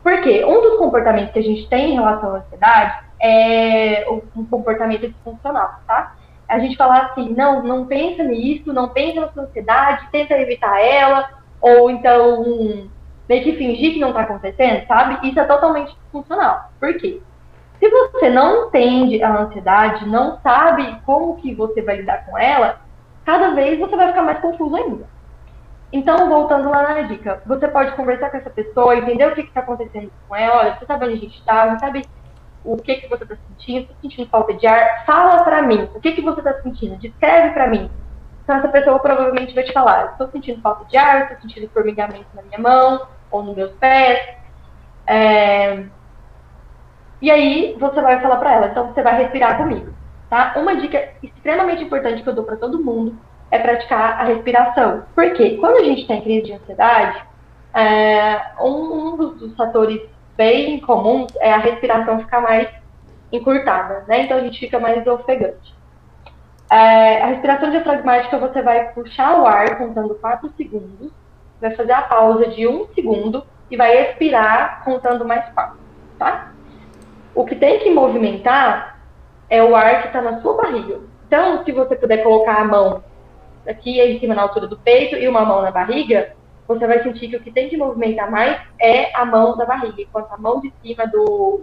Porque 0.03 0.45
um 0.45 0.61
dos 0.61 0.77
comportamentos 0.77 1.33
que 1.33 1.39
a 1.39 1.43
gente 1.43 1.67
tem 1.67 1.91
em 1.91 1.95
relação 1.95 2.35
à 2.35 2.37
ansiedade 2.37 3.03
é 3.19 4.05
um 4.35 4.45
comportamento 4.45 5.07
disfuncional, 5.07 5.79
tá? 5.87 6.15
A 6.47 6.59
gente 6.59 6.77
falar 6.77 7.07
assim, 7.07 7.33
não, 7.33 7.63
não 7.63 7.87
pensa 7.87 8.23
nisso, 8.23 8.71
não 8.71 8.89
pensa 8.89 9.21
na 9.21 9.31
sua 9.31 9.43
ansiedade, 9.43 10.07
tenta 10.11 10.37
evitar 10.37 10.79
ela, 10.79 11.27
ou 11.59 11.89
então 11.89 12.87
meio 13.27 13.43
que 13.43 13.53
fingir 13.53 13.93
que 13.93 13.99
não 13.99 14.09
está 14.09 14.21
acontecendo, 14.21 14.85
sabe? 14.85 15.27
Isso 15.27 15.39
é 15.39 15.43
totalmente 15.45 15.95
disfuncional. 16.03 16.69
Por 16.79 16.93
quê? 16.99 17.19
Se 17.79 17.89
você 17.89 18.29
não 18.29 18.67
entende 18.67 19.23
a 19.23 19.41
ansiedade, 19.41 20.07
não 20.07 20.39
sabe 20.41 21.01
como 21.03 21.37
que 21.37 21.55
você 21.55 21.81
vai 21.81 21.97
lidar 21.97 22.27
com 22.27 22.37
ela, 22.37 22.79
cada 23.25 23.51
vez 23.51 23.79
você 23.79 23.95
vai 23.95 24.07
ficar 24.07 24.23
mais 24.23 24.39
confuso 24.39 24.75
ainda. 24.75 25.07
Então, 25.93 26.29
voltando 26.29 26.69
lá 26.69 26.83
na 26.83 27.01
dica, 27.01 27.41
você 27.45 27.67
pode 27.67 27.91
conversar 27.95 28.29
com 28.29 28.37
essa 28.37 28.49
pessoa, 28.49 28.95
entender 28.95 29.27
o 29.27 29.35
que 29.35 29.41
está 29.41 29.59
acontecendo 29.59 30.11
com 30.27 30.35
ela, 30.35 30.59
olha, 30.59 30.75
você 30.75 30.85
sabe 30.85 31.05
onde 31.05 31.15
a 31.15 31.19
gente 31.19 31.37
está, 31.37 31.69
você 31.69 31.79
sabe 31.79 32.05
o 32.63 32.77
que, 32.77 32.95
que 32.95 33.09
você 33.09 33.23
está 33.23 33.35
sentindo, 33.35 33.81
está 33.81 33.93
sentindo 34.01 34.29
falta 34.29 34.53
de 34.53 34.65
ar, 34.65 35.05
fala 35.05 35.43
para 35.43 35.61
mim, 35.63 35.89
o 35.93 35.99
que, 35.99 36.13
que 36.13 36.21
você 36.21 36.39
está 36.39 36.61
sentindo, 36.61 36.95
descreve 36.97 37.53
para 37.53 37.67
mim. 37.67 37.89
Então, 38.43 38.55
essa 38.55 38.69
pessoa 38.69 38.99
provavelmente 38.99 39.53
vai 39.53 39.65
te 39.65 39.73
falar, 39.73 40.11
estou 40.11 40.29
sentindo 40.29 40.61
falta 40.61 40.85
de 40.85 40.95
ar, 40.95 41.23
estou 41.23 41.41
sentindo 41.41 41.69
formigamento 41.69 42.27
na 42.33 42.41
minha 42.41 42.59
mão, 42.59 43.07
ou 43.29 43.43
nos 43.43 43.55
meus 43.55 43.71
pés. 43.73 44.19
É... 45.05 45.85
E 47.21 47.29
aí, 47.29 47.75
você 47.79 48.01
vai 48.01 48.19
falar 48.21 48.37
para 48.37 48.53
ela, 48.53 48.67
então 48.67 48.87
você 48.87 49.01
vai 49.01 49.17
respirar 49.21 49.57
comigo. 49.57 49.93
Tá? 50.31 50.53
Uma 50.55 50.77
dica 50.77 51.09
extremamente 51.21 51.83
importante 51.83 52.23
que 52.23 52.29
eu 52.29 52.33
dou 52.33 52.45
para 52.45 52.55
todo 52.55 52.81
mundo 52.81 53.17
é 53.51 53.59
praticar 53.59 54.17
a 54.17 54.23
respiração. 54.23 55.03
Porque 55.13 55.57
quando 55.57 55.75
a 55.75 55.83
gente 55.83 56.07
tem 56.07 56.21
crise 56.21 56.43
de 56.43 56.53
ansiedade, 56.53 57.21
é, 57.73 58.41
um, 58.61 59.09
um 59.09 59.17
dos, 59.17 59.53
fatores 59.57 59.99
bem 60.37 60.79
comuns 60.79 61.33
é 61.41 61.51
a 61.51 61.57
respiração 61.57 62.19
ficar 62.19 62.39
mais 62.39 62.69
encurtada, 63.29 64.05
né? 64.07 64.21
Então 64.21 64.37
a 64.37 64.39
gente 64.39 64.57
fica 64.57 64.79
mais 64.79 65.05
ofegante. 65.05 65.75
É, 66.71 67.23
a 67.23 67.27
respiração 67.27 67.69
diafragmática 67.69 68.37
você 68.37 68.61
vai 68.61 68.93
puxar 68.93 69.37
o 69.37 69.45
ar 69.45 69.77
contando 69.77 70.15
4 70.15 70.49
segundos, 70.55 71.11
vai 71.59 71.75
fazer 71.75 71.91
a 71.91 72.03
pausa 72.03 72.47
de 72.47 72.65
1 72.65 72.93
segundo 72.95 73.43
e 73.69 73.75
vai 73.75 73.97
expirar 74.01 74.81
contando 74.85 75.25
mais 75.25 75.43
4, 75.53 75.77
tá? 76.17 76.53
O 77.35 77.43
que 77.43 77.55
tem 77.55 77.79
que 77.79 77.89
movimentar 77.89 79.00
é 79.51 79.61
o 79.61 79.75
ar 79.75 80.01
que 80.01 80.07
está 80.07 80.21
na 80.21 80.41
sua 80.41 80.55
barriga. 80.55 81.01
Então, 81.27 81.63
se 81.65 81.73
você 81.73 81.93
puder 81.95 82.23
colocar 82.23 82.61
a 82.61 82.63
mão 82.63 83.03
aqui 83.67 83.99
em 83.99 84.17
cima 84.19 84.33
na 84.33 84.43
altura 84.43 84.65
do 84.65 84.79
peito 84.79 85.17
e 85.17 85.27
uma 85.27 85.43
mão 85.43 85.61
na 85.61 85.69
barriga, 85.69 86.33
você 86.65 86.87
vai 86.87 87.03
sentir 87.03 87.27
que 87.27 87.35
o 87.35 87.41
que 87.41 87.51
tem 87.51 87.67
que 87.67 87.75
movimentar 87.75 88.31
mais 88.31 88.61
é 88.79 89.13
a 89.13 89.25
mão 89.25 89.57
da 89.57 89.65
barriga, 89.65 90.01
enquanto 90.01 90.31
a 90.31 90.37
mão 90.37 90.61
de 90.61 90.73
cima 90.81 91.05
do, 91.05 91.61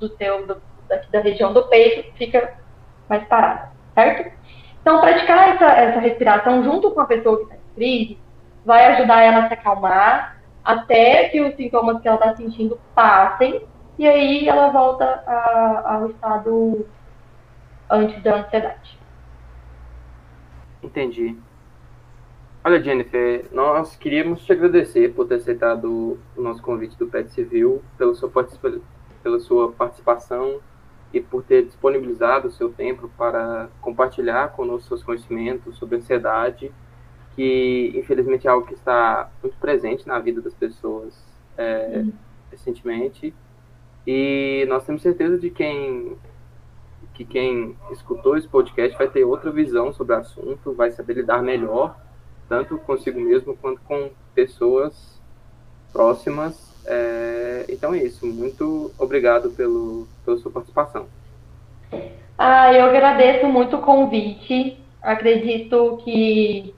do 0.00 0.08
seu, 0.16 0.44
do, 0.48 0.60
da 1.12 1.20
região 1.20 1.52
do 1.52 1.68
peito 1.68 2.12
fica 2.16 2.54
mais 3.08 3.24
parada, 3.28 3.70
certo? 3.94 4.32
Então, 4.80 5.00
praticar 5.00 5.54
essa, 5.54 5.66
essa 5.66 6.00
respiração 6.00 6.64
junto 6.64 6.90
com 6.90 7.00
a 7.00 7.06
pessoa 7.06 7.36
que 7.36 7.42
está 7.44 7.54
em 7.54 7.74
crise 7.76 8.18
vai 8.64 8.94
ajudar 8.94 9.22
ela 9.22 9.44
a 9.44 9.48
se 9.48 9.54
acalmar 9.54 10.38
até 10.64 11.28
que 11.28 11.40
os 11.40 11.54
sintomas 11.54 12.00
que 12.00 12.08
ela 12.08 12.16
está 12.16 12.34
sentindo 12.34 12.80
passem 12.96 13.64
e 13.96 14.08
aí 14.08 14.48
ela 14.48 14.70
volta 14.70 15.22
a, 15.24 15.94
ao 15.94 16.10
estado 16.10 16.84
antes 17.92 18.20
da 18.22 18.40
ansiedade. 18.40 18.98
Entendi. 20.82 21.36
Olha, 22.64 22.82
Jennifer, 22.82 23.44
nós 23.52 23.96
queríamos 23.96 24.44
te 24.44 24.52
agradecer 24.52 25.12
por 25.12 25.28
ter 25.28 25.34
aceitado 25.36 26.18
o 26.36 26.42
nosso 26.42 26.62
convite 26.62 26.96
do 26.96 27.06
PET 27.06 27.30
Civil, 27.30 27.82
pela 27.98 28.14
sua, 28.14 28.30
pela 29.22 29.40
sua 29.40 29.72
participação 29.72 30.60
e 31.12 31.20
por 31.20 31.42
ter 31.42 31.66
disponibilizado 31.66 32.48
o 32.48 32.50
seu 32.50 32.72
tempo 32.72 33.10
para 33.18 33.68
compartilhar 33.80 34.52
conosco 34.52 34.88
seus 34.88 35.02
conhecimentos 35.02 35.76
sobre 35.76 35.96
ansiedade, 35.96 36.72
que 37.34 37.92
infelizmente 37.94 38.46
é 38.46 38.50
algo 38.50 38.66
que 38.66 38.74
está 38.74 39.30
muito 39.42 39.56
presente 39.58 40.06
na 40.06 40.18
vida 40.18 40.40
das 40.40 40.54
pessoas 40.54 41.22
é, 41.58 41.98
uhum. 41.98 42.12
recentemente. 42.50 43.34
E 44.06 44.64
nós 44.68 44.84
temos 44.84 45.02
certeza 45.02 45.36
de 45.38 45.50
quem 45.50 46.16
que 47.22 47.24
quem 47.24 47.76
escutou 47.90 48.36
esse 48.36 48.48
podcast 48.48 48.96
vai 48.96 49.08
ter 49.08 49.24
outra 49.24 49.50
visão 49.50 49.92
sobre 49.92 50.14
o 50.14 50.18
assunto, 50.18 50.74
vai 50.74 50.90
saber 50.90 51.14
lidar 51.14 51.42
melhor, 51.42 51.96
tanto 52.48 52.78
consigo 52.78 53.20
mesmo 53.20 53.56
quanto 53.56 53.80
com 53.82 54.10
pessoas 54.34 55.20
próximas. 55.92 56.72
É, 56.84 57.66
então 57.68 57.94
é 57.94 58.02
isso. 58.02 58.26
Muito 58.26 58.90
obrigado 58.98 59.50
pelo, 59.50 60.06
pela 60.24 60.36
sua 60.38 60.50
participação. 60.50 61.06
Ah, 62.36 62.72
eu 62.72 62.86
agradeço 62.86 63.46
muito 63.46 63.76
o 63.76 63.82
convite. 63.82 64.78
Acredito 65.00 66.00
que 66.04 66.74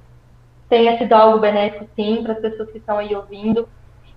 tenha 0.69 0.99
sido 0.99 1.13
algo 1.13 1.39
benéfico, 1.39 1.87
sim, 1.95 2.23
para 2.23 2.33
as 2.33 2.41
pessoas 2.41 2.71
que 2.71 2.79
estão 2.79 2.99
aí 2.99 3.15
ouvindo. 3.15 3.69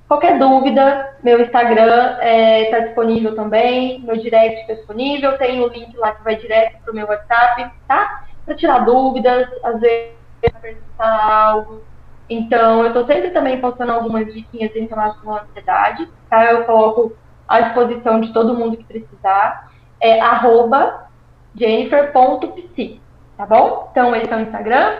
Qualquer 0.07 0.39
dúvida, 0.39 1.17
meu 1.21 1.41
Instagram 1.41 2.13
está 2.13 2.25
é, 2.25 2.71
tá 2.71 2.79
disponível 2.79 3.35
também, 3.35 3.99
meu 4.01 4.15
direct 4.15 4.61
está 4.61 4.73
disponível, 4.75 5.37
tem 5.37 5.59
o 5.61 5.67
link 5.67 5.95
lá 5.97 6.13
que 6.13 6.23
vai 6.23 6.37
direto 6.37 6.77
para 6.81 6.91
o 6.91 6.95
meu 6.95 7.05
WhatsApp, 7.05 7.69
tá? 7.85 8.23
Para 8.45 8.55
tirar 8.55 8.85
dúvidas, 8.85 9.49
às 9.63 9.81
vezes 9.81 10.13
perguntar 10.61 11.29
algo. 11.29 11.83
Então, 12.29 12.81
eu 12.81 12.87
estou 12.87 13.05
sempre 13.05 13.31
também 13.31 13.59
postando 13.59 13.91
algumas 13.91 14.33
diquinhas 14.33 14.73
em 14.75 14.85
relação 14.85 15.35
à 15.35 15.41
ansiedade, 15.41 16.07
tá? 16.29 16.45
Eu 16.45 16.63
coloco 16.63 17.13
à 17.45 17.59
disposição 17.61 18.21
de 18.21 18.31
todo 18.31 18.53
mundo 18.53 18.77
que 18.77 18.85
precisar. 18.85 19.71
É 19.99 20.21
arroba 20.21 21.07
jennifer.psi, 21.53 23.01
tá 23.35 23.45
bom? 23.45 23.89
Então, 23.91 24.15
esse 24.15 24.31
é 24.31 24.37
o 24.37 24.41
Instagram. 24.41 24.95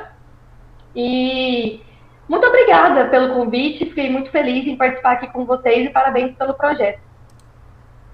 E 0.93 1.81
muito 2.27 2.45
obrigada 2.45 3.05
pelo 3.05 3.33
convite, 3.33 3.85
fiquei 3.85 4.11
muito 4.11 4.29
feliz 4.31 4.67
em 4.67 4.75
participar 4.75 5.13
aqui 5.13 5.27
com 5.27 5.45
vocês 5.45 5.87
e 5.87 5.89
parabéns 5.89 6.35
pelo 6.35 6.53
projeto. 6.53 6.99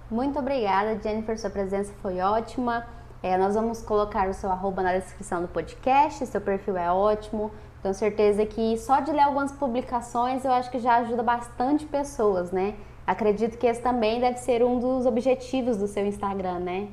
Muito 0.10 0.38
obrigada, 0.38 0.99
Jennifer, 1.02 1.38
sua 1.39 1.49
presença 1.49 1.91
foi 2.02 2.19
ótima. 2.19 2.86
É, 3.23 3.38
nós 3.38 3.56
vamos 3.56 3.82
colocar 3.82 4.28
o 4.28 4.34
seu 4.34 4.52
arroba 4.52 4.84
na 4.84 4.93
descrição 4.93 5.41
do 5.41 5.47
podcast, 5.47 6.26
seu 6.26 6.41
perfil 6.41 6.78
é 6.78 6.91
ótimo. 6.91 7.52
Tenho 7.82 7.95
certeza 7.95 8.45
que 8.45 8.78
só 8.78 8.99
de 8.99 9.12
ler 9.12 9.21
algumas 9.21 9.52
publicações 9.52 10.45
eu 10.45 10.52
acho 10.52 10.69
que 10.69 10.78
já 10.78 10.97
ajuda 10.97 11.23
bastante 11.23 11.86
pessoas, 11.86 12.52
né? 12.52 12.76
Acredito 13.08 13.58
que 13.58 13.65
esse 13.65 13.82
também 13.82 14.19
deve 14.19 14.38
ser 14.38 14.63
um 14.63 14.80
dos 14.80 15.06
objetivos 15.06 15.78
do 15.78 15.88
seu 15.88 16.06
Instagram, 16.06 16.60
né? 16.60 16.88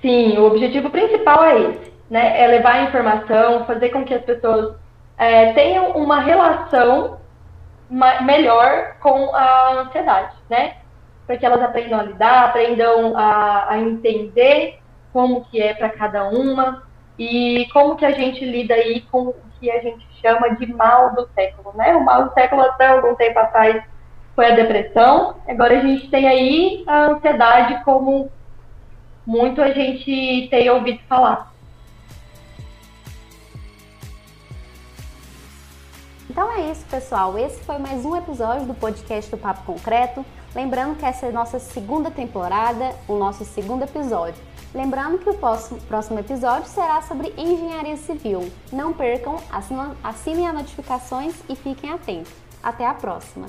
Sim, 0.00 0.38
o 0.38 0.46
objetivo 0.46 0.88
principal 0.90 1.44
é 1.44 1.60
esse, 1.60 1.92
né? 2.08 2.40
É 2.40 2.46
levar 2.46 2.74
a 2.74 2.82
informação, 2.84 3.64
fazer 3.66 3.90
com 3.90 4.04
que 4.04 4.14
as 4.14 4.24
pessoas 4.24 4.74
é, 5.16 5.52
tenham 5.52 5.92
uma 5.92 6.20
relação 6.20 7.18
melhor 8.22 8.96
com 9.00 9.34
a 9.34 9.80
ansiedade, 9.80 10.34
né? 10.48 10.76
Para 11.26 11.36
que 11.36 11.46
elas 11.46 11.62
aprendam 11.62 12.00
a 12.00 12.02
lidar, 12.02 12.44
aprendam 12.46 13.16
a, 13.16 13.70
a 13.70 13.78
entender 13.78 14.78
como 15.12 15.44
que 15.44 15.60
é 15.60 15.74
para 15.74 15.90
cada 15.90 16.28
uma 16.28 16.82
e 17.18 17.68
como 17.72 17.96
que 17.96 18.04
a 18.04 18.12
gente 18.12 18.44
lida 18.44 18.74
aí 18.74 19.02
com 19.02 19.28
o 19.28 19.34
que 19.60 19.70
a 19.70 19.80
gente 19.80 20.06
chama 20.20 20.56
de 20.56 20.66
mal 20.66 21.14
do 21.14 21.28
século, 21.34 21.76
né? 21.76 21.94
O 21.94 22.04
mal 22.04 22.24
do 22.24 22.34
século 22.34 22.62
até 22.62 22.88
algum 22.88 23.14
tempo 23.14 23.38
atrás 23.38 23.82
foi 24.34 24.46
a 24.46 24.54
depressão, 24.54 25.36
agora 25.46 25.78
a 25.78 25.82
gente 25.82 26.08
tem 26.08 26.26
aí 26.26 26.84
a 26.86 27.08
ansiedade 27.08 27.84
como 27.84 28.30
muito 29.26 29.60
a 29.60 29.70
gente 29.70 30.48
tem 30.50 30.70
ouvido 30.70 31.00
falar. 31.08 31.51
Então 36.30 36.50
é 36.52 36.70
isso, 36.70 36.84
pessoal. 36.86 37.36
Esse 37.36 37.62
foi 37.64 37.78
mais 37.78 38.04
um 38.04 38.16
episódio 38.16 38.66
do 38.66 38.74
podcast 38.74 39.30
do 39.30 39.36
Papo 39.36 39.64
Concreto. 39.64 40.24
Lembrando 40.54 40.96
que 40.96 41.04
essa 41.04 41.26
é 41.26 41.28
a 41.28 41.32
nossa 41.32 41.58
segunda 41.58 42.10
temporada, 42.10 42.94
o 43.08 43.16
nosso 43.16 43.44
segundo 43.44 43.82
episódio. 43.82 44.42
Lembrando 44.74 45.18
que 45.18 45.28
o 45.28 45.34
próximo 45.34 46.18
episódio 46.18 46.68
será 46.68 47.02
sobre 47.02 47.34
engenharia 47.36 47.96
civil. 47.96 48.50
Não 48.72 48.92
percam, 48.92 49.36
assinem 50.02 50.46
as 50.46 50.54
notificações 50.54 51.34
e 51.48 51.56
fiquem 51.56 51.90
atentos. 51.90 52.32
Até 52.62 52.86
a 52.86 52.94
próxima! 52.94 53.46